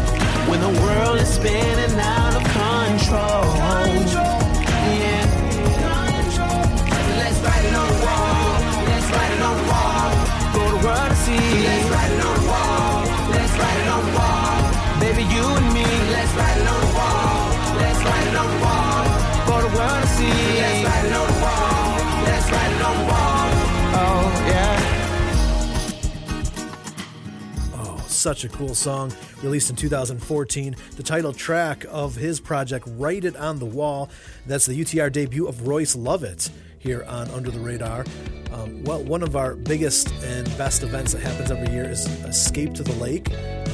When 0.49 0.59
the 0.59 0.81
world 0.81 1.19
is 1.19 1.29
spinning 1.35 1.82
such 28.23 28.45
a 28.45 28.49
cool 28.49 28.73
song. 28.73 29.13
Released 29.43 29.69
in 29.69 29.75
2014, 29.75 30.77
the 30.95 31.03
title 31.03 31.33
track 31.33 31.85
of 31.89 32.15
his 32.15 32.39
project, 32.39 32.85
Write 32.91 33.25
It 33.25 33.35
on 33.35 33.59
the 33.59 33.65
Wall. 33.65 34.09
That's 34.47 34.65
the 34.65 34.81
UTR 34.81 35.11
debut 35.11 35.45
of 35.45 35.67
Royce 35.67 35.93
Lovett 35.93 36.49
here 36.79 37.03
on 37.03 37.29
Under 37.31 37.51
the 37.51 37.59
Radar. 37.59 38.05
Um, 38.53 38.81
well, 38.85 39.03
one 39.03 39.23
of 39.23 39.35
our 39.35 39.55
biggest 39.55 40.09
and 40.23 40.45
best 40.57 40.83
events 40.83 41.11
that 41.11 41.21
happens 41.21 41.51
every 41.51 41.73
year 41.73 41.89
is 41.89 42.05
Escape 42.23 42.73
to 42.75 42.83
the 42.83 42.93
Lake. 42.93 43.29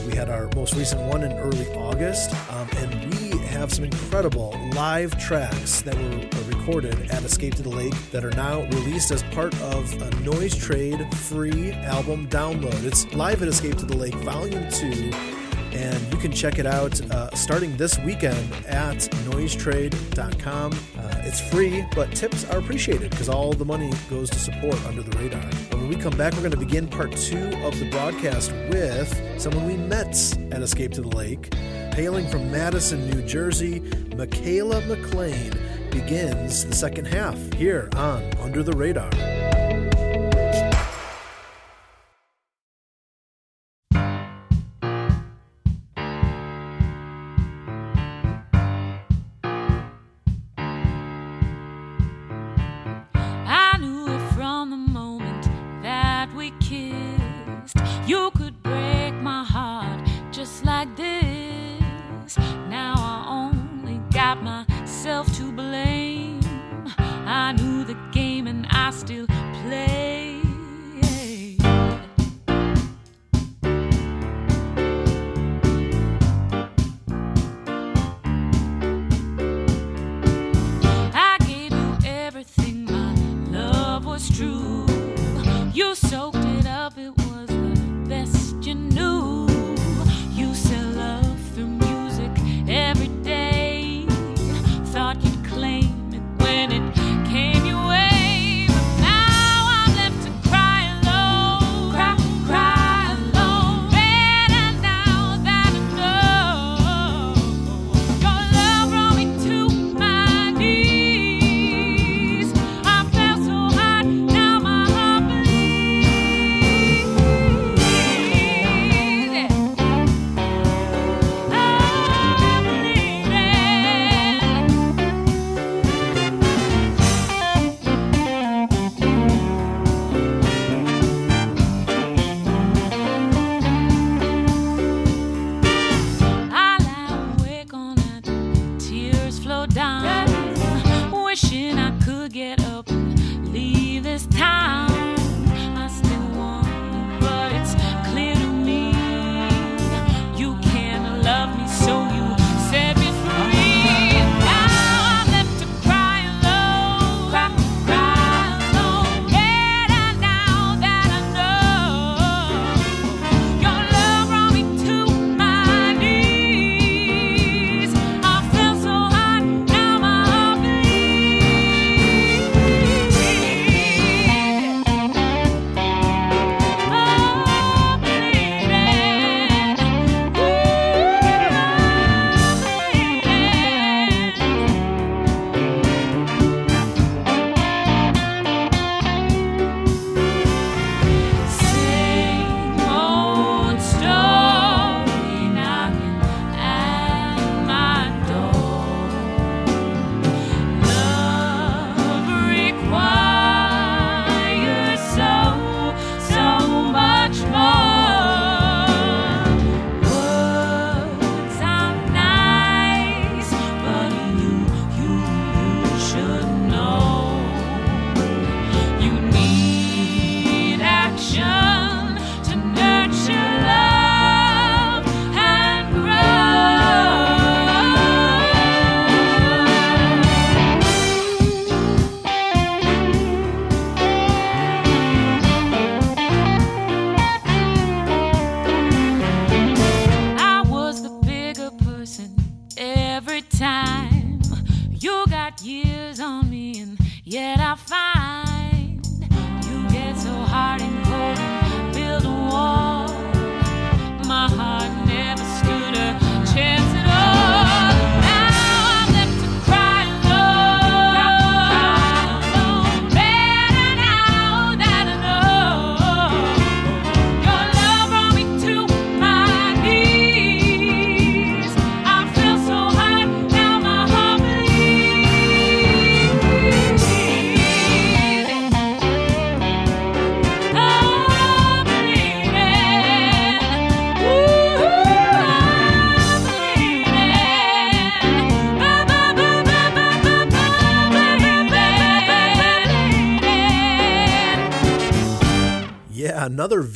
We 0.08 0.16
had 0.16 0.30
our 0.30 0.50
most 0.56 0.76
recent 0.76 1.02
one 1.02 1.24
in 1.24 1.32
early 1.34 1.72
August, 1.74 2.34
um, 2.52 2.68
and 2.78 3.14
we 3.14 3.19
have 3.60 3.74
some 3.74 3.84
incredible 3.84 4.58
live 4.74 5.20
tracks 5.20 5.82
that 5.82 5.94
were 5.94 6.56
recorded 6.56 7.12
at 7.12 7.24
Escape 7.24 7.54
to 7.56 7.62
the 7.62 7.70
Lake 7.70 7.94
that 8.12 8.24
are 8.24 8.32
now 8.32 8.62
released 8.62 9.12
as 9.12 9.22
part 9.24 9.54
of 9.62 10.02
a 10.02 10.10
Noise 10.22 10.56
Trade 10.56 11.14
free 11.16 11.74
album 11.74 12.26
download. 12.30 12.86
It's 12.86 13.14
live 13.14 13.42
at 13.42 13.50
Escape 13.50 13.76
to 13.80 13.86
the 13.86 13.98
Lake, 13.98 14.16
Volume 14.16 14.72
2 14.72 15.39
and 15.80 16.14
you 16.14 16.20
can 16.20 16.32
check 16.32 16.60
it 16.60 16.66
out 16.66 17.00
uh, 17.12 17.34
starting 17.34 17.76
this 17.78 17.98
weekend 18.00 18.54
at 18.66 18.98
noisetrade.com. 19.30 20.74
Uh, 20.74 21.22
it's 21.24 21.40
free, 21.50 21.86
but 21.96 22.14
tips 22.14 22.44
are 22.50 22.60
appreciated 22.60 23.12
because 23.12 23.30
all 23.30 23.54
the 23.54 23.64
money 23.64 23.92
goes 24.10 24.30
to 24.30 24.38
support 24.38 24.76
Under 24.86 25.02
the 25.02 25.18
Radar. 25.18 25.42
When 25.72 25.88
we 25.88 25.96
come 25.96 26.16
back, 26.18 26.34
we're 26.34 26.40
going 26.40 26.52
to 26.52 26.58
begin 26.58 26.88
part 26.88 27.16
two 27.16 27.48
of 27.64 27.80
the 27.80 27.90
broadcast 27.92 28.52
with 28.70 29.40
someone 29.40 29.66
we 29.66 29.78
met 29.78 30.10
at 30.52 30.62
Escape 30.62 30.92
to 30.94 31.02
the 31.02 31.16
Lake. 31.16 31.54
Hailing 31.94 32.28
from 32.28 32.52
Madison, 32.52 33.10
New 33.10 33.22
Jersey, 33.26 33.80
Michaela 34.16 34.82
McLean 34.82 35.54
begins 35.92 36.66
the 36.66 36.76
second 36.76 37.06
half 37.06 37.38
here 37.54 37.90
on 37.96 38.24
Under 38.40 38.64
the 38.64 38.74
Radar. 38.74 39.10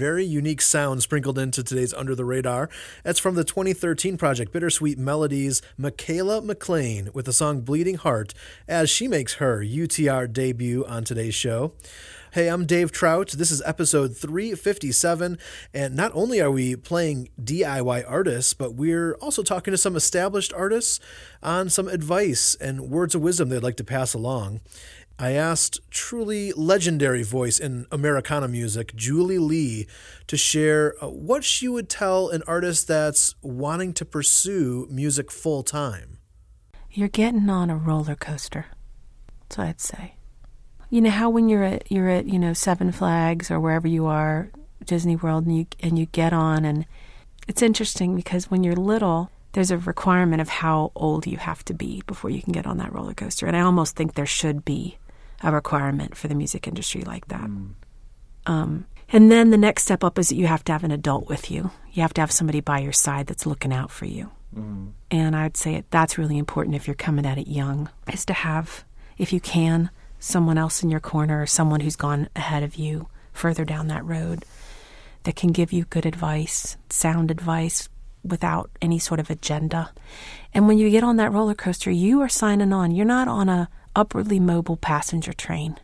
Very 0.04 0.26
unique 0.26 0.60
sound 0.60 1.02
sprinkled 1.02 1.40
into 1.40 1.64
today's 1.64 1.94
Under 1.94 2.14
the 2.14 2.26
Radar. 2.26 2.68
That's 3.06 3.20
from 3.20 3.36
the 3.36 3.46
2013 3.46 4.18
project 4.18 4.52
Bittersweet 4.52 4.98
Melodies, 4.98 5.62
Michaela 5.78 6.42
McLean 6.42 7.10
with 7.14 7.26
the 7.26 7.32
song 7.32 7.62
Bleeding 7.62 7.96
Heart 7.96 8.34
as 8.68 8.90
she 8.90 9.08
makes 9.08 9.36
her 9.36 9.64
UTR 9.64 10.34
debut 10.34 10.86
on 10.86 11.06
today's 11.06 11.36
show. 11.36 11.72
Hey, 12.34 12.50
I'm 12.50 12.66
Dave 12.66 12.92
Trout. 12.92 13.30
This 13.30 13.52
is 13.52 13.62
episode 13.64 14.18
357. 14.18 15.38
And 15.74 15.96
not 15.96 16.12
only 16.14 16.42
are 16.42 16.52
we 16.52 16.76
playing 16.76 17.30
DIY 17.42 18.04
artists, 18.06 18.54
but 18.54 18.74
we're 18.74 19.14
also 19.22 19.42
talking 19.42 19.72
to 19.72 19.78
some 19.78 19.96
established 19.96 20.52
artists 20.52 21.00
on 21.42 21.70
some 21.70 21.88
advice 21.88 22.56
and 22.56 22.90
words 22.90 23.16
of 23.16 23.22
wisdom 23.22 23.48
they'd 23.48 23.64
like 23.64 23.78
to 23.78 23.84
pass 23.86 24.14
along. 24.14 24.60
I 25.20 25.32
asked 25.32 25.80
truly 25.90 26.52
legendary 26.54 27.24
voice 27.24 27.60
in 27.60 27.86
Americana 27.92 28.48
music, 28.48 28.96
Julie 28.96 29.38
Lee, 29.38 29.88
to 30.28 30.36
share 30.36 30.96
uh, 31.02 31.10
what 31.10 31.44
she 31.44 31.68
would 31.68 31.88
tell 31.88 32.30
an 32.30 32.44
artist 32.48 32.88
that's 32.88 33.36
wanting 33.42 33.94
to 33.94 34.06
pursue 34.06 34.88
music 34.90 35.32
full 35.32 35.64
time. 35.64 36.18
You're 36.92 37.08
getting 37.08 37.50
on 37.50 37.70
a 37.70 37.76
roller 37.76 38.16
coaster. 38.16 38.68
That's 39.42 39.58
what 39.58 39.68
I'd 39.68 39.82
say 39.82 40.16
you 40.94 41.02
know 41.02 41.10
how 41.10 41.28
when 41.28 41.50
you're 41.50 41.64
at 41.64 41.92
you're 41.92 42.08
at 42.08 42.28
you 42.28 42.38
know 42.38 42.54
Seven 42.54 42.92
Flags 42.92 43.50
or 43.50 43.60
wherever 43.60 43.88
you 43.88 44.06
are, 44.06 44.52
Disney 44.86 45.16
World, 45.16 45.48
and 45.48 45.58
you 45.58 45.66
and 45.80 45.98
you 45.98 46.06
get 46.06 46.34
on, 46.34 46.66
and 46.66 46.86
it's 47.48 47.64
interesting 47.64 48.16
because 48.16 48.52
when 48.52 48.64
you're 48.64 48.76
little, 48.76 49.32
there's 49.54 49.72
a 49.72 49.80
requirement 49.80 50.40
of 50.40 50.50
how 50.50 50.92
old 50.96 51.26
you 51.26 51.38
have 51.38 51.66
to 51.66 51.74
be 51.74 52.04
before 52.06 52.30
you 52.30 52.44
can 52.44 52.54
get 52.54 52.68
on 52.68 52.78
that 52.78 52.94
roller 52.94 53.16
coaster, 53.16 53.48
and 53.48 53.58
I 53.58 53.62
almost 53.62 53.96
think 53.96 54.14
there 54.14 54.28
should 54.28 54.64
be 54.64 55.00
a 55.44 55.52
requirement 55.52 56.16
for 56.18 56.28
the 56.28 56.36
music 56.36 56.68
industry 56.68 57.02
like 57.02 57.28
that. 57.28 57.50
Mm. 57.50 57.74
Um, 58.46 58.86
and 59.10 59.32
then 59.32 59.52
the 59.52 59.58
next 59.58 59.84
step 59.84 60.04
up 60.04 60.18
is 60.18 60.30
that 60.30 60.36
you 60.36 60.48
have 60.48 60.64
to 60.66 60.72
have 60.72 60.84
an 60.84 60.92
adult 60.92 61.28
with 61.28 61.52
you. 61.52 61.72
You 61.92 62.02
have 62.02 62.14
to 62.16 62.22
have 62.22 62.32
somebody 62.32 62.62
by 62.62 62.80
your 62.80 62.94
side 62.94 63.28
that's 63.28 63.46
looking 63.46 63.74
out 63.74 63.92
for 63.92 64.06
you. 64.06 64.32
Mm. 64.56 64.94
And 65.12 65.36
I'd 65.36 65.58
say 65.58 65.84
that's 65.90 66.18
really 66.18 66.38
important 66.38 66.76
if 66.76 66.88
you're 66.88 66.96
coming 66.96 67.26
at 67.26 67.38
it 67.38 67.48
young, 67.48 67.90
is 68.12 68.26
to 68.26 68.34
have, 68.34 68.84
if 69.18 69.32
you 69.32 69.40
can, 69.40 69.90
someone 70.20 70.58
else 70.58 70.82
in 70.82 70.90
your 70.90 71.00
corner 71.00 71.42
or 71.42 71.46
someone 71.46 71.82
who's 71.82 71.96
gone 71.96 72.30
ahead 72.36 72.64
of 72.64 72.76
you 72.76 73.08
further 73.34 73.66
down 73.66 73.88
that 73.88 74.06
road 74.06 74.46
that 75.24 75.36
can 75.36 75.52
give 75.52 75.74
you 75.74 75.86
good 75.86 76.06
advice, 76.06 76.78
sound 76.90 77.32
advice 77.32 77.90
without 78.24 78.70
any 78.82 79.00
sort 79.00 79.20
of 79.20 79.30
agenda. 79.30 79.92
And 80.54 80.68
when 80.68 80.78
you 80.78 80.90
get 80.90 81.04
on 81.04 81.18
that 81.18 81.32
roller 81.32 81.56
coaster, 81.56 81.92
you 81.92 82.22
are 82.22 82.30
signing 82.30 82.72
on. 82.72 82.92
You're 82.92 83.06
not 83.06 83.28
on 83.28 83.50
a 83.50 83.70
upwardly 83.96 84.40
mobile 84.40 84.78
passenger 84.78 85.34
train 85.34 85.78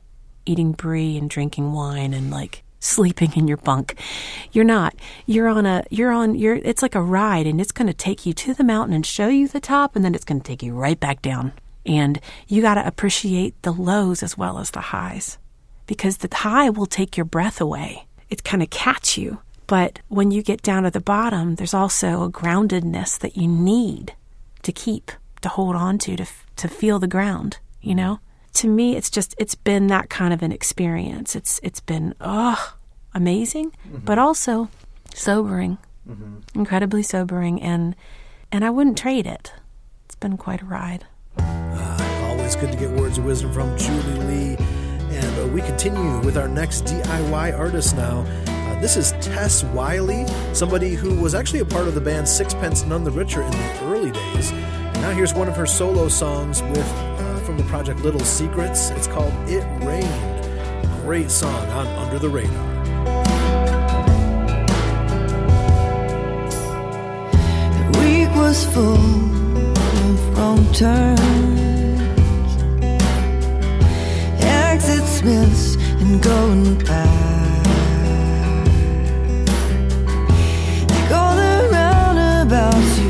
eating 0.45 0.71
brie 0.71 1.15
and 1.17 1.29
drinking 1.29 1.73
wine 1.73 2.13
and 2.13 2.31
like 2.31 2.63
sleeping 2.79 3.33
in 3.35 3.47
your 3.47 3.57
bunk. 3.57 3.99
You're 4.51 4.65
not. 4.65 4.95
You're 5.25 5.47
on 5.47 5.65
a 5.65 5.83
you're 5.89 6.11
on 6.11 6.35
you're 6.35 6.55
it's 6.55 6.81
like 6.81 6.95
a 6.95 7.01
ride 7.01 7.45
and 7.45 7.61
it's 7.61 7.71
going 7.71 7.87
to 7.87 7.93
take 7.93 8.25
you 8.25 8.33
to 8.33 8.53
the 8.53 8.63
mountain 8.63 8.95
and 8.95 9.05
show 9.05 9.27
you 9.27 9.47
the 9.47 9.59
top 9.59 9.95
and 9.95 10.03
then 10.03 10.15
it's 10.15 10.25
going 10.25 10.41
to 10.41 10.47
take 10.47 10.63
you 10.63 10.73
right 10.73 10.99
back 10.99 11.21
down 11.21 11.53
and 11.85 12.19
you 12.47 12.61
got 12.61 12.75
to 12.75 12.87
appreciate 12.87 13.61
the 13.61 13.71
lows 13.73 14.23
as 14.23 14.37
well 14.37 14.59
as 14.59 14.71
the 14.71 14.79
highs 14.79 15.37
because 15.87 16.17
the 16.17 16.33
high 16.33 16.69
will 16.69 16.85
take 16.85 17.17
your 17.17 17.25
breath 17.25 17.59
away. 17.59 18.05
It 18.29 18.43
kind 18.43 18.61
of 18.61 18.69
catch 18.69 19.17
you. 19.17 19.39
But 19.65 19.99
when 20.07 20.31
you 20.31 20.41
get 20.41 20.61
down 20.61 20.83
to 20.83 20.91
the 20.91 20.99
bottom, 20.99 21.55
there's 21.55 21.73
also 21.73 22.23
a 22.23 22.31
groundedness 22.31 23.19
that 23.19 23.37
you 23.37 23.47
need 23.47 24.13
to 24.63 24.71
keep, 24.71 25.11
to 25.41 25.49
hold 25.49 25.75
on 25.75 25.97
to, 25.99 26.15
to, 26.15 26.25
to 26.57 26.67
feel 26.67 26.97
the 26.97 27.07
ground, 27.07 27.59
you 27.81 27.95
know? 27.95 28.19
To 28.53 28.67
me, 28.67 28.95
it's 28.95 29.09
just, 29.09 29.35
it's 29.37 29.55
been 29.55 29.87
that 29.87 30.09
kind 30.09 30.33
of 30.33 30.41
an 30.41 30.51
experience. 30.51 31.35
It's, 31.35 31.59
it's 31.63 31.79
been, 31.79 32.15
oh, 32.19 32.75
amazing, 33.13 33.71
mm-hmm. 33.87 33.99
but 33.99 34.17
also 34.17 34.69
sobering, 35.13 35.77
mm-hmm. 36.09 36.37
incredibly 36.55 37.03
sobering. 37.03 37.61
And, 37.61 37.95
and 38.51 38.65
I 38.65 38.69
wouldn't 38.69 38.97
trade 38.97 39.27
it. 39.27 39.53
It's 40.05 40.15
been 40.15 40.37
quite 40.37 40.61
a 40.61 40.65
ride. 40.65 41.05
Uh, 41.37 42.25
always 42.29 42.55
good 42.55 42.71
to 42.71 42.77
get 42.77 42.89
words 42.91 43.17
of 43.17 43.25
wisdom 43.25 43.53
from 43.53 43.77
Julie 43.77 44.19
Lee. 44.25 44.55
And 45.11 45.39
uh, 45.39 45.47
we 45.53 45.61
continue 45.61 46.19
with 46.21 46.37
our 46.37 46.47
next 46.47 46.85
DIY 46.85 47.57
artist 47.57 47.95
now. 47.95 48.25
Uh, 48.47 48.79
this 48.81 48.97
is 48.97 49.11
Tess 49.21 49.63
Wiley, 49.65 50.25
somebody 50.53 50.95
who 50.95 51.19
was 51.19 51.35
actually 51.35 51.59
a 51.59 51.65
part 51.65 51.87
of 51.87 51.95
the 51.95 52.01
band 52.01 52.27
Sixpence 52.27 52.83
None 52.83 53.03
the 53.03 53.11
Richer 53.11 53.43
in 53.43 53.51
the 53.51 53.83
early 53.83 54.11
days. 54.11 54.51
And 54.51 55.01
now 55.01 55.11
here's 55.11 55.33
one 55.33 55.47
of 55.47 55.55
her 55.55 55.65
solo 55.65 56.07
songs 56.07 56.61
with 56.63 57.08
the 57.59 57.67
project 57.69 57.99
Little 57.99 58.21
Secrets. 58.21 58.89
It's 58.91 59.07
called 59.07 59.33
It 59.49 59.65
Rained. 59.83 61.01
Great 61.03 61.29
song 61.29 61.67
on 61.69 61.87
Under 61.87 62.17
the 62.17 62.29
Radar. 62.29 62.53
The 67.75 67.99
week 67.99 68.29
was 68.35 68.63
full 68.73 68.95
of 68.95 70.37
wrong 70.37 70.71
turns, 70.71 71.19
exit 74.41 75.05
smiths 75.05 75.75
and 76.01 76.23
going 76.23 76.77
back. 76.85 77.19
Roundabouts, 81.71 82.99
you 82.99 83.08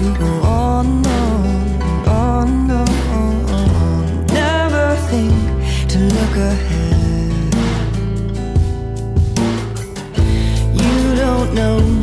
ahead. 6.35 7.53
You 10.73 11.15
don't 11.15 11.53
know. 11.53 11.98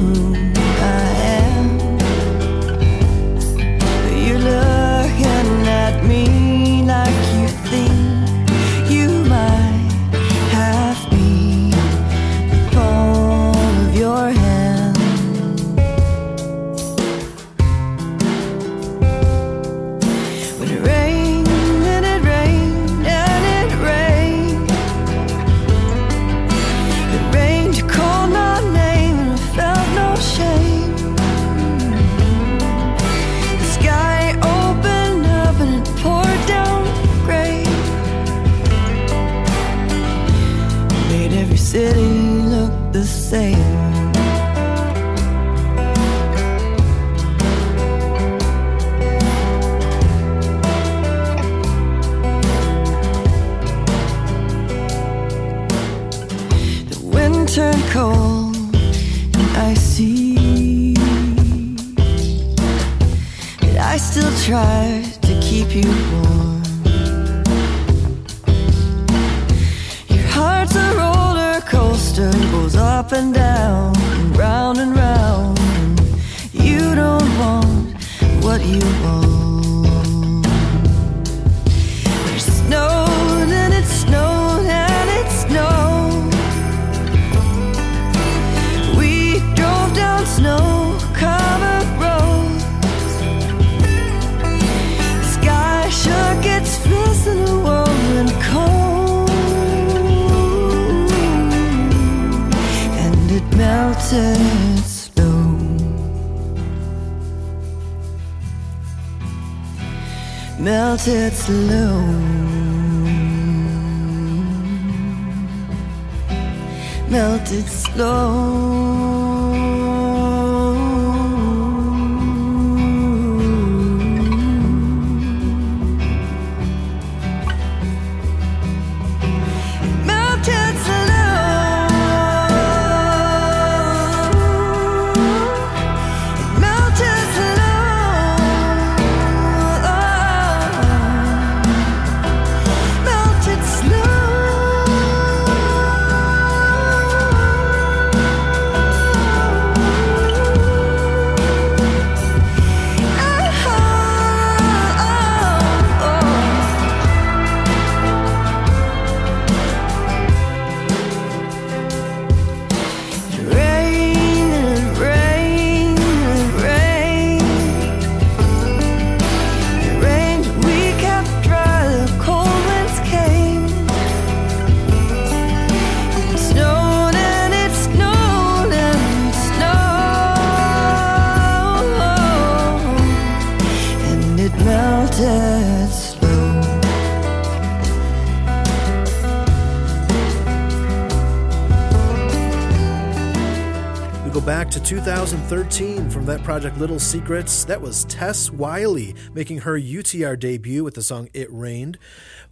2013 194.86 196.08
from 196.10 196.26
that 196.26 196.44
project 196.44 196.78
Little 196.78 197.00
Secrets. 197.00 197.64
That 197.64 197.80
was 197.80 198.04
Tess 198.04 198.52
Wiley 198.52 199.16
making 199.34 199.58
her 199.58 199.76
UTR 199.76 200.38
debut 200.38 200.84
with 200.84 200.94
the 200.94 201.02
song 201.02 201.28
It 201.34 201.48
Rained. 201.50 201.98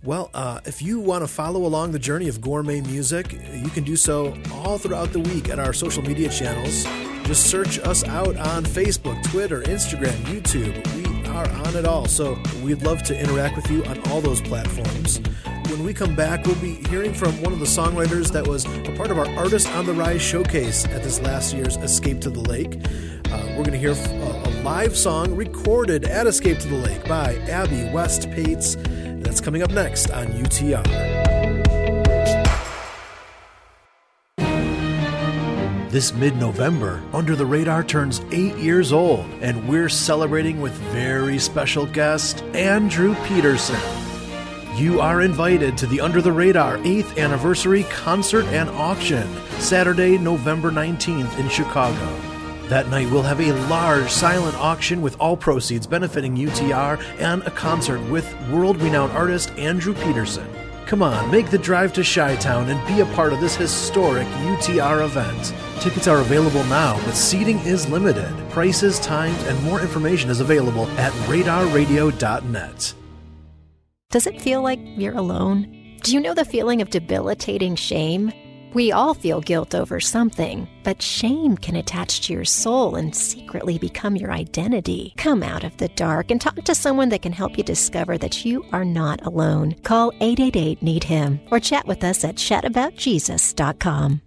Well, 0.02 0.30
uh, 0.34 0.58
if 0.64 0.82
you 0.82 0.98
want 0.98 1.22
to 1.22 1.28
follow 1.28 1.64
along 1.64 1.92
the 1.92 2.00
journey 2.00 2.26
of 2.26 2.40
gourmet 2.40 2.80
music, 2.80 3.32
you 3.52 3.68
can 3.70 3.84
do 3.84 3.94
so 3.94 4.36
all 4.52 4.78
throughout 4.78 5.12
the 5.12 5.20
week 5.20 5.48
at 5.48 5.60
our 5.60 5.72
social 5.72 6.02
media 6.02 6.28
channels. 6.28 6.82
Just 7.24 7.46
search 7.48 7.78
us 7.78 8.02
out 8.02 8.36
on 8.36 8.64
Facebook, 8.64 9.22
Twitter, 9.30 9.62
Instagram, 9.62 10.16
YouTube. 10.24 10.74
We 10.96 11.28
are 11.28 11.48
on 11.64 11.76
it 11.76 11.84
all. 11.84 12.06
So 12.06 12.36
we'd 12.64 12.82
love 12.82 13.04
to 13.04 13.16
interact 13.16 13.54
with 13.54 13.70
you 13.70 13.84
on 13.84 14.00
all 14.08 14.20
those 14.20 14.40
platforms. 14.40 15.20
When 15.74 15.82
we 15.82 15.92
come 15.92 16.14
back, 16.14 16.46
we'll 16.46 16.54
be 16.60 16.74
hearing 16.88 17.12
from 17.12 17.32
one 17.42 17.52
of 17.52 17.58
the 17.58 17.66
songwriters 17.66 18.30
that 18.30 18.46
was 18.46 18.64
a 18.64 18.92
part 18.92 19.10
of 19.10 19.18
our 19.18 19.26
Artist 19.30 19.68
on 19.70 19.86
the 19.86 19.92
Rise 19.92 20.22
showcase 20.22 20.84
at 20.84 21.02
this 21.02 21.20
last 21.20 21.52
year's 21.52 21.76
Escape 21.78 22.20
to 22.20 22.30
the 22.30 22.38
Lake. 22.38 22.76
Uh, 23.32 23.42
we're 23.48 23.64
going 23.64 23.72
to 23.72 23.78
hear 23.78 23.90
a, 23.90 23.94
a 23.94 24.50
live 24.62 24.96
song 24.96 25.34
recorded 25.34 26.04
at 26.04 26.28
Escape 26.28 26.60
to 26.60 26.68
the 26.68 26.76
Lake 26.76 27.04
by 27.08 27.34
Abby 27.48 27.90
West 27.92 28.30
Pates. 28.30 28.76
That's 28.84 29.40
coming 29.40 29.64
up 29.64 29.72
next 29.72 30.12
on 30.12 30.28
UTR. 30.28 30.84
This 35.90 36.14
mid 36.14 36.36
November, 36.36 37.02
Under 37.12 37.34
the 37.34 37.46
Radar 37.46 37.82
turns 37.82 38.20
eight 38.30 38.54
years 38.58 38.92
old, 38.92 39.26
and 39.40 39.68
we're 39.68 39.88
celebrating 39.88 40.60
with 40.60 40.72
very 40.92 41.40
special 41.40 41.84
guest, 41.84 42.44
Andrew 42.54 43.16
Peterson. 43.24 44.03
You 44.76 45.00
are 45.00 45.22
invited 45.22 45.78
to 45.78 45.86
the 45.86 46.00
Under 46.00 46.20
the 46.20 46.32
Radar 46.32 46.78
8th 46.78 47.16
Anniversary 47.16 47.84
Concert 47.84 48.44
and 48.46 48.68
Auction, 48.70 49.24
Saturday, 49.60 50.18
November 50.18 50.72
19th 50.72 51.38
in 51.38 51.48
Chicago. 51.48 52.20
That 52.66 52.88
night, 52.88 53.08
we'll 53.08 53.22
have 53.22 53.40
a 53.40 53.52
large 53.68 54.10
silent 54.10 54.56
auction 54.56 55.00
with 55.00 55.16
all 55.20 55.36
proceeds 55.36 55.86
benefiting 55.86 56.34
UTR 56.34 57.00
and 57.20 57.44
a 57.44 57.52
concert 57.52 58.00
with 58.10 58.28
world 58.50 58.82
renowned 58.82 59.12
artist 59.12 59.52
Andrew 59.52 59.94
Peterson. 59.94 60.48
Come 60.86 61.04
on, 61.04 61.30
make 61.30 61.50
the 61.50 61.58
drive 61.58 61.92
to 61.92 62.02
Chi 62.02 62.34
Town 62.36 62.68
and 62.68 62.84
be 62.88 62.98
a 62.98 63.14
part 63.14 63.32
of 63.32 63.40
this 63.40 63.54
historic 63.54 64.26
UTR 64.26 65.04
event. 65.04 65.54
Tickets 65.80 66.08
are 66.08 66.18
available 66.18 66.64
now, 66.64 67.00
but 67.04 67.14
seating 67.14 67.60
is 67.60 67.88
limited. 67.88 68.32
Prices, 68.50 68.98
times, 68.98 69.40
and 69.44 69.62
more 69.62 69.80
information 69.80 70.30
is 70.30 70.40
available 70.40 70.88
at 70.98 71.12
radarradio.net. 71.28 72.94
Does 74.14 74.28
it 74.28 74.40
feel 74.40 74.62
like 74.62 74.78
you're 74.96 75.16
alone? 75.16 75.98
Do 76.04 76.12
you 76.12 76.20
know 76.20 76.34
the 76.34 76.44
feeling 76.44 76.80
of 76.80 76.88
debilitating 76.88 77.74
shame? 77.74 78.32
We 78.72 78.92
all 78.92 79.12
feel 79.12 79.40
guilt 79.40 79.74
over 79.74 79.98
something, 79.98 80.68
but 80.84 81.02
shame 81.02 81.56
can 81.56 81.74
attach 81.74 82.20
to 82.20 82.32
your 82.32 82.44
soul 82.44 82.94
and 82.94 83.12
secretly 83.12 83.76
become 83.76 84.14
your 84.14 84.30
identity. 84.30 85.14
Come 85.16 85.42
out 85.42 85.64
of 85.64 85.76
the 85.78 85.88
dark 85.88 86.30
and 86.30 86.40
talk 86.40 86.54
to 86.54 86.76
someone 86.76 87.08
that 87.08 87.22
can 87.22 87.32
help 87.32 87.58
you 87.58 87.64
discover 87.64 88.16
that 88.18 88.44
you 88.44 88.64
are 88.70 88.84
not 88.84 89.26
alone. 89.26 89.74
Call 89.82 90.12
888 90.20 90.80
Need 90.80 91.02
Him 91.02 91.40
or 91.50 91.58
chat 91.58 91.84
with 91.84 92.04
us 92.04 92.22
at 92.22 92.36
chataboutjesus.com. 92.36 94.20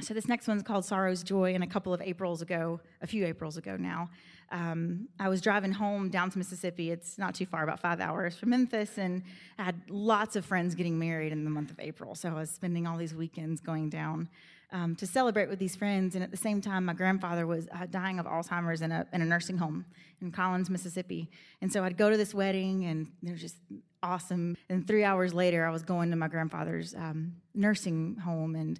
So 0.00 0.12
this 0.12 0.28
next 0.28 0.46
one's 0.46 0.62
called 0.62 0.84
Sorrow's 0.84 1.22
Joy. 1.22 1.54
And 1.54 1.64
a 1.64 1.68
couple 1.68 1.94
of 1.94 2.02
Aprils 2.02 2.42
ago, 2.42 2.80
a 3.00 3.06
few 3.06 3.24
Aprils 3.24 3.56
ago 3.56 3.76
now, 3.76 4.10
um, 4.50 5.08
I 5.18 5.28
was 5.28 5.40
driving 5.40 5.72
home 5.72 6.08
down 6.08 6.30
to 6.30 6.38
Mississippi. 6.38 6.90
It's 6.90 7.18
not 7.18 7.34
too 7.34 7.46
far, 7.46 7.64
about 7.64 7.80
five 7.80 8.00
hours 8.00 8.36
from 8.36 8.50
Memphis, 8.50 8.98
and 8.98 9.22
I 9.58 9.64
had 9.64 9.80
lots 9.88 10.36
of 10.36 10.44
friends 10.44 10.74
getting 10.74 10.98
married 10.98 11.32
in 11.32 11.44
the 11.44 11.50
month 11.50 11.70
of 11.70 11.80
April. 11.80 12.14
So 12.14 12.28
I 12.28 12.34
was 12.34 12.50
spending 12.50 12.86
all 12.86 12.96
these 12.96 13.14
weekends 13.14 13.60
going 13.60 13.88
down 13.90 14.28
um, 14.72 14.96
to 14.96 15.06
celebrate 15.06 15.48
with 15.48 15.58
these 15.58 15.76
friends. 15.76 16.14
And 16.14 16.24
at 16.24 16.30
the 16.30 16.36
same 16.36 16.60
time, 16.60 16.84
my 16.84 16.92
grandfather 16.92 17.46
was 17.46 17.68
uh, 17.72 17.86
dying 17.86 18.18
of 18.18 18.26
Alzheimer's 18.26 18.82
in 18.82 18.92
a, 18.92 19.06
in 19.12 19.22
a 19.22 19.24
nursing 19.24 19.58
home 19.58 19.84
in 20.20 20.30
Collins, 20.30 20.70
Mississippi. 20.70 21.30
And 21.60 21.72
so 21.72 21.84
I'd 21.84 21.96
go 21.96 22.10
to 22.10 22.16
this 22.16 22.34
wedding, 22.34 22.84
and 22.84 23.08
was 23.22 23.40
just 23.40 23.56
awesome. 24.02 24.56
And 24.68 24.86
three 24.86 25.04
hours 25.04 25.34
later, 25.34 25.66
I 25.66 25.70
was 25.70 25.82
going 25.82 26.10
to 26.10 26.16
my 26.16 26.28
grandfather's 26.28 26.94
um, 26.94 27.36
nursing 27.54 28.16
home 28.16 28.54
and 28.54 28.78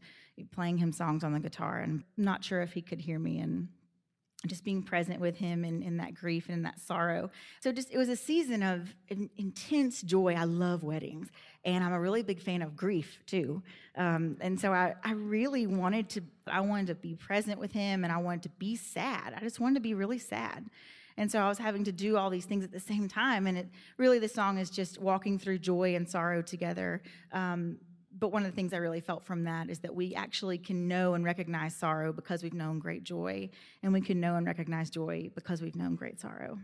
playing 0.53 0.79
him 0.79 0.93
songs 0.93 1.25
on 1.25 1.33
the 1.33 1.41
guitar. 1.41 1.81
And 1.81 2.05
not 2.17 2.45
sure 2.45 2.63
if 2.63 2.73
he 2.73 2.83
could 2.83 3.01
hear 3.01 3.19
me 3.19 3.39
and 3.39 3.69
just 4.47 4.65
being 4.65 4.83
present 4.83 5.21
with 5.21 5.37
him 5.37 5.65
in, 5.65 5.83
in 5.83 5.97
that 5.97 6.15
grief 6.15 6.47
and 6.47 6.57
in 6.57 6.63
that 6.63 6.79
sorrow. 6.81 7.31
So 7.61 7.73
just 7.73 7.91
it 7.91 7.99
was 7.99 8.09
a 8.09 8.17
season 8.17 8.63
of 8.63 8.95
in, 9.09 9.31
intense 9.37 10.03
joy. 10.03 10.35
I 10.35 10.45
love 10.45 10.83
weddings, 10.83 11.29
and 11.65 11.83
I'm 11.83 11.93
a 11.93 12.01
really 12.01 12.23
big 12.23 12.41
fan 12.41 12.63
of 12.63 12.77
grief 12.77 13.19
too. 13.27 13.63
Um, 13.97 14.37
and 14.41 14.61
so 14.61 14.73
I, 14.73 14.95
I 15.03 15.13
really 15.13 15.67
wanted 15.67 16.09
to 16.11 16.23
I 16.47 16.61
wanted 16.61 16.89
to 16.89 16.95
be 16.97 17.15
present 17.15 17.59
with 17.59 17.73
him, 17.73 18.05
and 18.05 18.13
I 18.13 18.19
wanted 18.19 18.43
to 18.43 18.51
be 18.51 18.77
sad. 18.77 19.35
I 19.35 19.41
just 19.41 19.59
wanted 19.59 19.77
to 19.77 19.81
be 19.81 19.95
really 19.95 20.19
sad. 20.19 20.69
And 21.19 21.33
so 21.33 21.39
I 21.39 21.49
was 21.49 21.57
having 21.57 21.85
to 21.85 21.93
do 21.93 22.19
all 22.19 22.29
these 22.29 22.45
things 22.45 22.63
at 22.63 22.73
the 22.73 22.81
same 22.81 23.09
time. 23.09 23.47
And 23.47 23.57
it 23.57 23.69
really, 23.97 24.19
the 24.19 24.29
song 24.29 24.59
is 24.59 24.69
just 24.69 25.01
walking 25.01 25.39
through 25.39 25.61
joy 25.61 25.95
and 25.95 26.07
sorrow 26.07 26.43
together. 26.43 27.01
Um, 27.33 27.79
but 28.19 28.33
one 28.33 28.45
of 28.45 28.51
the 28.51 28.55
things 28.55 28.73
I 28.73 28.79
really 28.79 29.01
felt 29.01 29.25
from 29.25 29.45
that 29.45 29.69
is 29.69 29.81
that 29.81 29.95
we 29.95 30.15
actually 30.15 30.59
can 30.59 30.89
know 30.89 31.15
and 31.15 31.25
recognize 31.25 31.75
sorrow 31.75 32.13
because 32.13 32.43
we've 32.43 32.55
known 32.55 32.79
great 32.79 33.05
joy, 33.05 33.51
and 33.83 33.93
we 33.93 34.01
can 34.01 34.21
know 34.21 34.37
and 34.37 34.47
recognize 34.47 34.91
joy 34.91 35.31
because 35.35 35.61
we've 35.61 35.77
known 35.77 35.97
great 35.97 36.21
sorrow. 36.21 36.59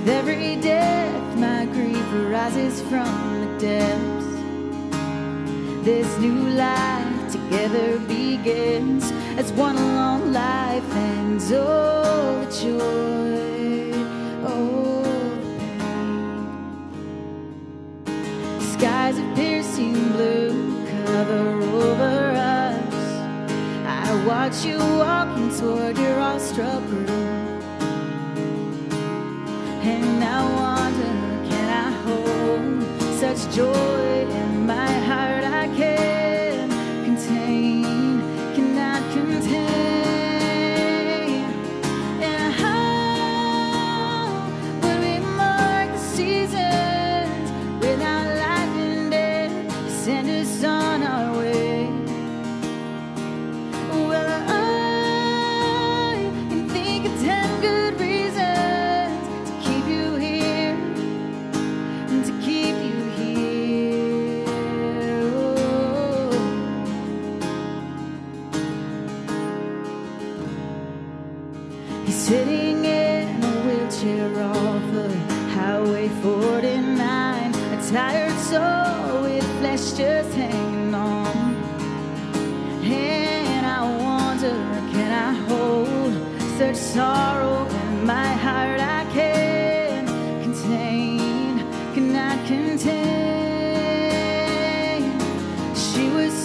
With 0.00 0.08
every 0.08 0.56
death 0.56 1.36
my 1.36 1.66
grief 1.66 2.10
arises 2.14 2.80
from 2.88 3.40
the 3.42 3.58
depths. 3.58 4.24
This 5.84 6.18
new 6.18 6.48
life 6.56 7.30
together 7.30 7.98
begins 8.08 9.12
as 9.36 9.52
one 9.52 9.76
long 9.76 10.32
life 10.32 10.90
ends. 10.94 11.52
Oh, 11.52 12.46
the 12.46 12.50
joy, 12.62 13.92
oh. 14.48 15.04
Skies 18.72 19.18
of 19.18 19.34
piercing 19.34 20.12
blue 20.12 20.86
cover 20.88 21.60
over 21.62 22.32
us. 22.40 22.94
I 23.84 24.24
watch 24.26 24.64
you 24.64 24.78
walking 24.78 25.50
toward 25.58 25.98
your 25.98 26.18
awestruck 26.20 26.82
room. 26.88 27.29
And 29.82 30.22
I 30.22 30.44
wonder, 30.60 31.48
can 31.48 31.68
I 31.70 31.90
hold 32.04 33.18
such 33.18 33.54
joy 33.54 34.26
in 34.30 34.66
my 34.66 34.92
heart 35.08 35.39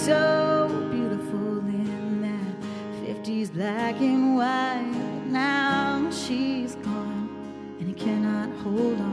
so 0.06 0.68
beautiful 0.92 1.58
in 1.66 2.22
that 2.22 3.24
50s 3.24 3.52
black 3.52 4.00
and 4.00 4.36
white. 4.36 5.26
Now 5.26 6.08
she's 6.12 6.76
gone, 6.76 7.28
and 7.80 7.88
he 7.88 7.94
cannot 7.94 8.48
hold 8.62 9.00
on. 9.00 9.05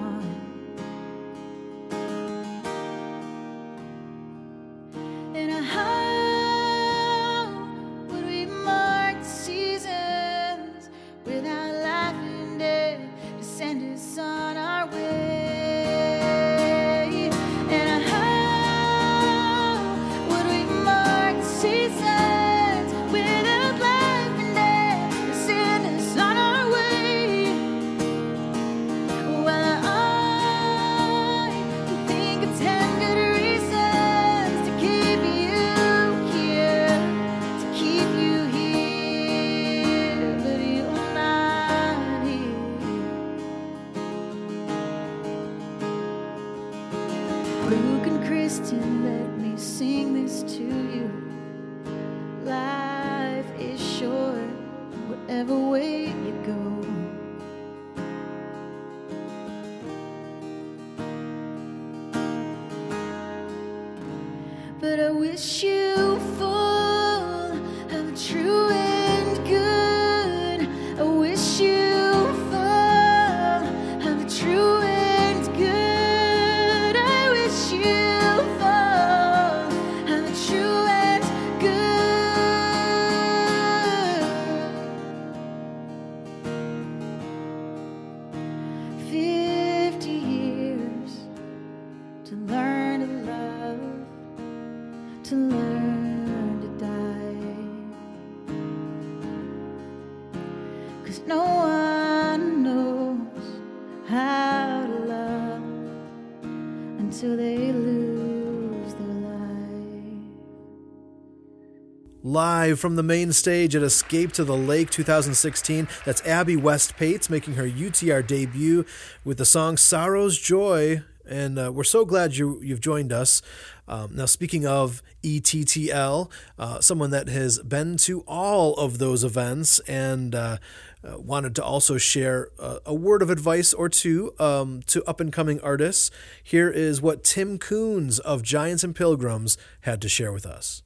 Live 112.34 112.80
from 112.80 112.96
the 112.96 113.04
main 113.04 113.32
stage 113.32 113.76
at 113.76 113.84
Escape 113.84 114.32
to 114.32 114.44
the 114.44 114.58
Lake 114.58 114.90
2016, 114.90 115.88
that's 116.04 116.26
Abby 116.26 116.56
West 116.56 116.98
Pates 116.98 117.30
making 117.30 117.54
her 117.54 117.70
UTR 117.70 118.26
debut 118.26 118.86
with 119.24 119.38
the 119.38 119.46
song 119.46 119.78
Sorrow's 119.78 120.40
Joy. 120.40 121.04
And 121.30 121.60
uh, 121.60 121.72
we're 121.72 121.84
so 121.84 122.06
glad 122.06 122.36
you, 122.36 122.60
you've 122.64 122.82
joined 122.82 123.14
us. 123.14 123.44
Um, 123.88 124.16
now, 124.16 124.26
speaking 124.26 124.66
of 124.66 125.04
ETTL, 125.22 126.32
uh, 126.58 126.82
someone 126.82 127.12
that 127.12 127.28
has 127.28 127.60
been 127.60 127.98
to 127.98 128.22
all 128.22 128.74
of 128.78 128.98
those 128.98 129.24
events 129.24 129.78
and 129.82 130.34
uh, 130.34 130.58
uh, 131.04 131.20
wanted 131.20 131.54
to 131.58 131.64
also 131.64 132.00
share 132.00 132.50
a, 132.58 132.80
a 132.88 132.96
word 132.96 133.22
of 133.22 133.30
advice 133.30 133.76
or 133.76 133.90
two 133.90 134.34
um, 134.40 134.82
to 134.88 135.04
up 135.04 135.20
and 135.20 135.32
coming 135.32 135.62
artists, 135.62 136.10
here 136.42 136.72
is 136.72 137.00
what 137.00 137.24
Tim 137.24 137.60
Coons 137.60 138.18
of 138.18 138.42
Giants 138.42 138.84
and 138.84 138.96
Pilgrims 138.96 139.56
had 139.82 140.02
to 140.02 140.10
share 140.10 140.34
with 140.34 140.48
us. 140.48 140.82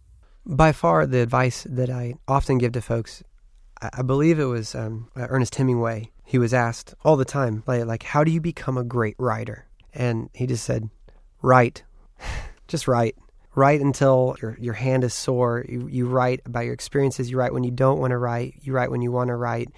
By 0.50 0.72
far, 0.72 1.06
the 1.06 1.20
advice 1.20 1.68
that 1.70 1.90
I 1.90 2.16
often 2.26 2.58
give 2.58 2.72
to 2.72 2.82
folks, 2.82 3.22
I, 3.82 4.02
believe 4.02 4.40
it 4.40 4.46
was 4.46 4.76
um, 4.76 5.10
Ernest 5.18 5.56
Hemingway. 5.56 6.12
He 6.24 6.38
was 6.38 6.54
asked 6.54 6.96
all 7.04 7.18
the 7.18 7.26
time, 7.26 7.64
like, 7.68 7.86
like, 7.86 8.04
how 8.04 8.24
do 8.24 8.32
you 8.32 8.40
become 8.40 8.78
a 8.78 8.84
great 8.86 9.16
writer? 9.20 9.68
And 9.94 10.30
he 10.34 10.48
just 10.48 10.64
said, 10.64 10.90
write, 11.42 11.84
just 12.70 12.88
write. 12.88 13.16
Write 13.56 13.82
until 13.82 14.38
your 14.40 14.56
your 14.60 14.76
hand 14.76 15.04
is 15.04 15.16
sore. 15.16 15.66
You, 15.68 15.88
you 15.88 16.08
write 16.08 16.42
about 16.46 16.64
your 16.66 16.76
experiences. 16.76 17.32
You 17.32 17.38
write 17.38 17.54
when 17.54 17.64
you 17.64 17.72
don't 17.72 18.00
want 18.00 18.12
to 18.12 18.18
write. 18.18 18.54
You 18.62 18.72
write 18.72 18.92
when 18.92 19.02
you 19.02 19.12
want 19.12 19.30
to 19.30 19.36
write. 19.36 19.70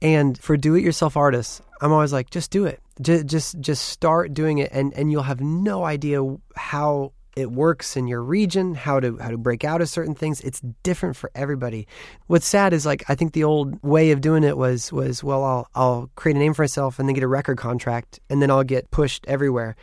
And 0.00 0.38
for 0.38 0.56
do-it-yourself 0.56 1.18
artists, 1.18 1.60
I'm 1.82 1.92
always 1.92 2.14
like, 2.14 2.30
just 2.30 2.50
do 2.50 2.64
it. 2.64 2.80
Just 3.00 3.26
just 3.26 3.60
just 3.60 3.88
start 3.88 4.32
doing 4.32 4.56
it, 4.58 4.70
and 4.72 4.94
and 4.94 5.12
you'll 5.12 5.24
have 5.24 5.42
no 5.42 5.84
idea 5.84 6.24
how 6.56 7.12
it 7.40 7.50
works 7.50 7.96
in 7.96 8.06
your 8.06 8.22
region, 8.22 8.74
how 8.74 9.00
to 9.00 9.16
how 9.18 9.30
to 9.30 9.38
break 9.38 9.64
out 9.64 9.80
of 9.80 9.88
certain 9.88 10.14
things. 10.14 10.40
It's 10.40 10.60
different 10.82 11.16
for 11.16 11.30
everybody. 11.34 11.86
What's 12.26 12.46
sad 12.46 12.72
is 12.72 12.86
like 12.86 13.04
I 13.08 13.14
think 13.14 13.32
the 13.32 13.44
old 13.44 13.82
way 13.82 14.10
of 14.10 14.20
doing 14.20 14.44
it 14.44 14.56
was 14.56 14.92
was 14.92 15.24
well 15.24 15.42
I'll 15.44 15.68
I'll 15.74 16.10
create 16.16 16.36
a 16.36 16.38
name 16.38 16.54
for 16.54 16.62
myself 16.62 16.98
and 16.98 17.08
then 17.08 17.14
get 17.14 17.24
a 17.24 17.28
record 17.28 17.58
contract 17.58 18.20
and 18.28 18.40
then 18.40 18.50
I'll 18.50 18.64
get 18.64 18.90
pushed 18.90 19.24
everywhere. 19.26 19.76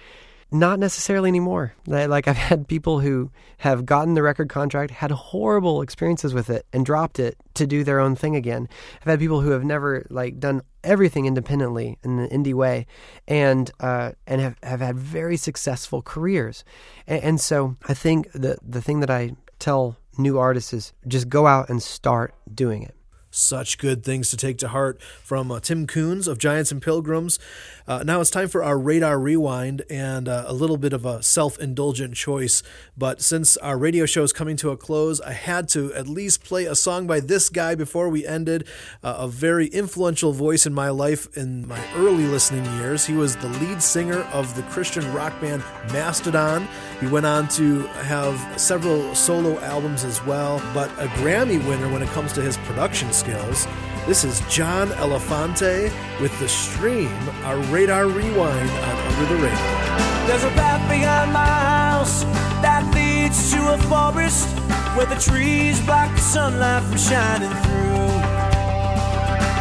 Not 0.49 0.79
necessarily 0.79 1.27
anymore. 1.27 1.73
Like 1.85 2.27
I've 2.27 2.37
had 2.37 2.69
people 2.69 3.01
who 3.01 3.31
have 3.57 3.85
gotten 3.85 4.13
the 4.13 4.23
record 4.23 4.47
contract, 4.47 4.91
had 4.91 5.11
horrible 5.11 5.81
experiences 5.81 6.33
with 6.33 6.49
it, 6.49 6.65
and 6.71 6.85
dropped 6.85 7.19
it 7.19 7.37
to 7.55 7.67
do 7.67 7.83
their 7.83 7.99
own 7.99 8.15
thing 8.15 8.35
again. 8.35 8.69
I've 9.01 9.09
had 9.09 9.19
people 9.19 9.41
who 9.41 9.51
have 9.51 9.65
never 9.65 10.05
like 10.09 10.39
done 10.39 10.61
everything 10.85 11.25
independently 11.25 11.97
in 12.01 12.19
an 12.19 12.29
indie 12.29 12.53
way, 12.53 12.87
and 13.27 13.69
uh, 13.81 14.13
and 14.25 14.39
have, 14.39 14.55
have 14.63 14.79
had 14.79 14.97
very 14.97 15.35
successful 15.35 16.01
careers. 16.01 16.63
And, 17.07 17.23
and 17.23 17.41
so 17.41 17.75
I 17.87 17.93
think 17.93 18.31
the 18.31 18.57
the 18.65 18.81
thing 18.81 19.01
that 19.01 19.09
I 19.09 19.31
tell 19.59 19.97
new 20.17 20.37
artists 20.37 20.73
is 20.73 20.93
just 21.07 21.27
go 21.27 21.45
out 21.45 21.69
and 21.69 21.83
start 21.83 22.33
doing 22.53 22.83
it. 22.83 22.96
Such 23.29 23.77
good 23.77 24.03
things 24.05 24.29
to 24.29 24.37
take 24.37 24.57
to 24.59 24.69
heart 24.69 25.01
from 25.01 25.51
uh, 25.51 25.59
Tim 25.59 25.85
Coons 25.85 26.27
of 26.27 26.37
Giants 26.37 26.71
and 26.71 26.81
Pilgrims. 26.81 27.39
Uh, 27.85 28.03
now 28.03 28.21
it's 28.21 28.29
time 28.29 28.47
for 28.47 28.63
our 28.63 28.79
radar 28.79 29.19
rewind 29.19 29.83
and 29.89 30.27
uh, 30.29 30.45
a 30.47 30.53
little 30.53 30.77
bit 30.77 30.93
of 30.93 31.05
a 31.05 31.21
self 31.21 31.59
indulgent 31.59 32.15
choice. 32.15 32.63
But 32.97 33.21
since 33.21 33.57
our 33.57 33.77
radio 33.77 34.05
show 34.05 34.23
is 34.23 34.31
coming 34.31 34.55
to 34.57 34.71
a 34.71 34.77
close, 34.77 35.19
I 35.21 35.33
had 35.33 35.67
to 35.69 35.93
at 35.93 36.07
least 36.07 36.43
play 36.43 36.65
a 36.65 36.75
song 36.75 37.05
by 37.05 37.19
this 37.19 37.49
guy 37.49 37.75
before 37.75 38.07
we 38.07 38.25
ended. 38.25 38.65
Uh, 39.03 39.15
a 39.19 39.27
very 39.27 39.67
influential 39.67 40.31
voice 40.31 40.65
in 40.65 40.73
my 40.73 40.89
life 40.89 41.27
in 41.37 41.67
my 41.67 41.81
early 41.95 42.25
listening 42.25 42.65
years. 42.77 43.05
He 43.05 43.13
was 43.13 43.35
the 43.37 43.49
lead 43.49 43.81
singer 43.83 44.21
of 44.33 44.55
the 44.55 44.63
Christian 44.63 45.13
rock 45.13 45.39
band 45.41 45.63
Mastedon. 45.91 46.67
He 47.01 47.07
went 47.07 47.25
on 47.25 47.49
to 47.49 47.81
have 48.03 48.59
several 48.59 49.13
solo 49.15 49.59
albums 49.59 50.05
as 50.05 50.23
well, 50.25 50.61
but 50.73 50.89
a 50.91 51.07
Grammy 51.19 51.65
winner 51.67 51.91
when 51.91 52.01
it 52.01 52.09
comes 52.09 52.31
to 52.33 52.41
his 52.41 52.57
production 52.59 53.11
skills. 53.17 53.67
This 54.05 54.23
is 54.23 54.41
John 54.47 54.89
Elefante 54.89 55.91
with 56.21 56.37
The 56.39 56.47
Stream, 56.47 57.17
our 57.43 57.57
radar 57.73 58.07
rewind 58.07 58.69
on 58.69 58.95
Under 59.07 59.25
the 59.33 59.41
Radar. 59.41 60.27
There's 60.27 60.43
a 60.43 60.51
path 60.51 60.87
behind 60.87 61.33
my 61.33 61.45
house 61.45 62.21
that 62.61 62.83
leads 62.93 63.51
to 63.53 63.73
a 63.73 63.77
forest 63.89 64.47
where 64.95 65.07
the 65.07 65.19
trees 65.19 65.81
block 65.81 66.13
the 66.15 66.21
sunlight 66.21 66.83
from 66.83 66.97
shining 66.97 67.49
through. 67.63 68.13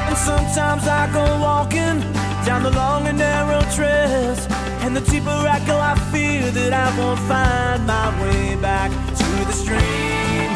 And 0.09 0.17
sometimes 0.19 0.87
I 0.87 1.11
go 1.13 1.25
walking 1.41 2.01
down 2.45 2.63
the 2.63 2.73
long 2.73 3.07
and 3.09 3.17
narrow 3.17 3.63
trails, 3.75 4.47
and 4.85 4.95
the 4.95 5.01
deeper 5.01 5.31
I 5.31 5.65
go, 5.67 5.79
I 5.79 5.95
fear 6.13 6.51
that 6.51 6.73
I 6.75 6.89
won't 6.99 7.21
find 7.21 7.87
my 7.87 8.09
way 8.23 8.55
back 8.57 8.91
to 8.91 9.29
the 9.49 9.53
stream 9.53 10.51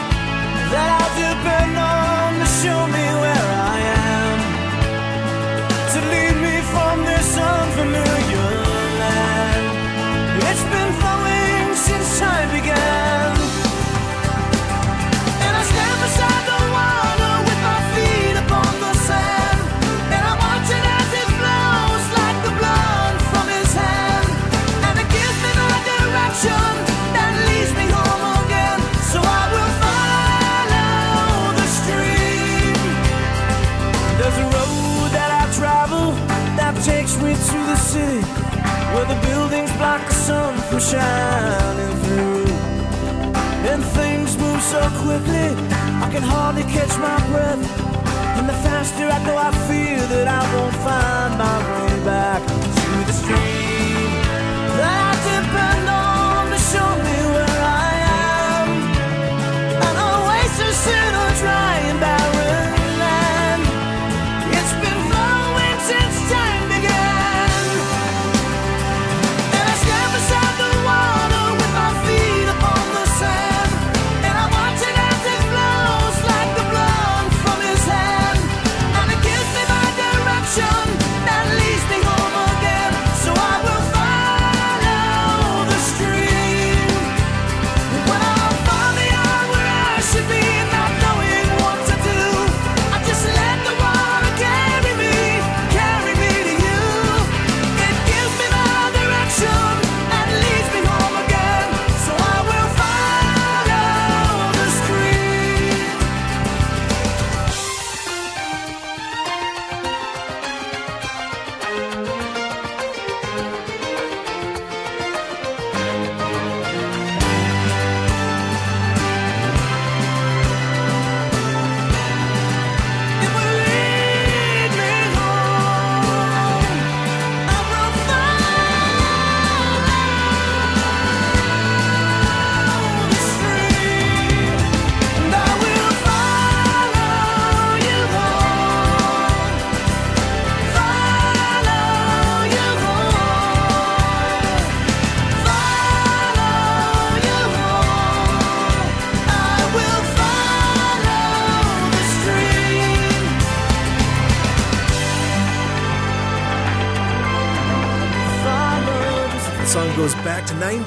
that 0.70 0.88
I'll 1.01 1.14
depend 1.18 1.76
on 1.78 2.20
show 2.63 2.87
me 2.97 3.07
where 3.23 3.49
I 3.73 3.77
am, 4.13 4.39
to 5.93 5.99
lead 6.13 6.37
me 6.47 6.57
from 6.73 6.97
this 7.11 7.29
unfamiliar 7.53 8.51
land. 9.01 9.65
It's 10.49 10.65
been 10.75 10.93
flowing 11.01 11.75
since 11.87 12.09
time 12.21 12.49
began, 12.57 13.10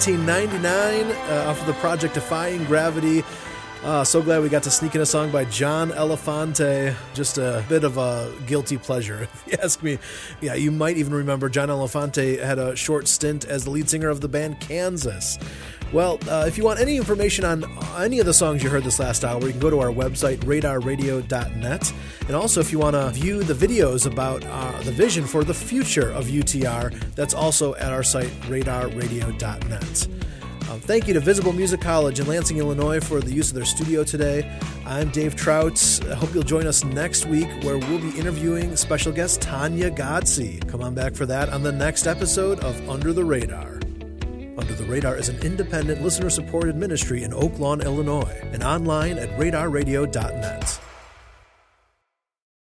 1999 0.06 1.16
uh, 1.30 1.49
off 1.49 1.62
of 1.62 1.66
the 1.66 1.74
project 1.76 2.14
Defying 2.14 2.66
Gravity. 2.66 3.24
Uh, 3.84 4.04
so 4.04 4.22
glad 4.22 4.41
we 4.41 4.49
got 4.49 4.64
to 4.64 4.70
sneak 4.70 4.95
in 4.95 5.01
a 5.01 5.06
song 5.06 5.32
by 5.32 5.45
John 5.45 5.91
Elefante. 5.91 6.93
Just 7.14 7.38
a 7.38 7.64
bit 7.70 7.86
of 7.86 7.97
a 7.97 8.34
guilty 8.45 8.78
pleasure, 8.78 9.22
if 9.34 9.43
you 9.47 9.58
ask 9.64 9.82
me. 9.82 9.99
Yeah, 10.41 10.56
you 10.56 10.72
might 10.72 10.97
even 10.97 11.14
remember 11.14 11.47
John 11.47 11.70
Elefante 11.70 12.38
had 12.43 12.60
a 12.60 12.76
short 12.76 13.08
stint 13.08 13.45
as 13.45 13.64
the 13.64 13.70
lead 13.70 13.89
singer 13.89 14.10
of 14.10 14.20
the 14.20 14.28
band 14.28 14.60
Kansas. 14.60 15.39
Well, 15.94 16.18
uh, 16.28 16.46
if 16.48 16.58
you 16.58 16.64
want 16.64 16.80
any 16.80 16.98
information 16.98 17.46
on 17.46 17.66
any 18.00 18.20
of 18.20 18.26
the 18.26 18.34
songs 18.34 18.64
you 18.64 18.70
heard 18.70 18.84
this 18.84 18.98
last 18.98 19.24
hour, 19.24 19.39
you 19.41 19.52
can 19.52 19.60
go 19.60 19.70
to 19.70 19.80
our 19.80 19.91
website, 19.91 20.38
radarradio.net. 20.38 21.94
And 22.28 22.36
also, 22.36 22.60
if 22.62 22.72
you 22.72 22.80
want 22.80 22.96
to 22.96 23.12
view 23.12 23.44
the 23.44 23.54
videos 23.54 24.12
about 24.12 24.44
uh, 24.44 24.82
the 24.82 24.91
vision 24.91 25.24
for 25.26 25.44
the 25.44 25.54
future 25.54 26.10
of 26.10 26.26
UTR, 26.26 27.00
that's 27.14 27.36
also 27.36 27.76
at 27.76 27.94
our 27.94 28.02
site, 28.02 28.32
radarradio.net. 28.48 30.08
Um, 30.72 30.80
thank 30.80 31.08
you 31.08 31.14
to 31.14 31.20
Visible 31.20 31.54
Music 31.54 31.80
College 31.80 32.20
in 32.20 32.26
Lansing, 32.26 32.58
Illinois, 32.58 33.00
for 33.00 33.20
the 33.20 33.32
use 33.32 33.50
of 33.50 33.56
their 33.56 33.66
studio 33.66 34.04
today. 34.04 34.52
I'm 34.88 35.10
Dave 35.10 35.36
Trout. 35.36 36.00
I 36.10 36.16
hope 36.16 36.34
you'll 36.34 36.41
join 36.41 36.66
us 36.66 36.84
next 36.84 37.28
week 37.28 37.50
where 37.62 37.78
we'll 37.78 38.00
be 38.00 38.18
interviewing 38.18 38.76
special 38.76 39.12
guest 39.12 39.44
Tanya 39.44 39.91
Godsey. 39.91 40.68
Come 40.68 40.82
on 40.82 40.96
back 40.96 41.14
for 41.14 41.28
that 41.28 41.50
on 41.50 41.62
the 41.62 41.72
next 41.72 42.08
episode 42.08 42.62
of 42.62 42.89
Under 42.89 43.14
the 43.14 43.24
Radar. 43.24 43.83
Under 44.58 44.74
the 44.74 44.86
Radar 44.86 45.18
is 45.18 45.30
an 45.30 45.41
independent, 45.41 46.01
listener 46.01 46.30
supported 46.30 46.76
ministry 46.76 47.24
in 47.24 47.34
Oak 47.34 47.58
Lawn, 47.58 47.82
Illinois, 47.82 48.39
and 48.51 48.64
online 48.64 49.18
at 49.18 49.30
radarradio.net. 49.38 50.80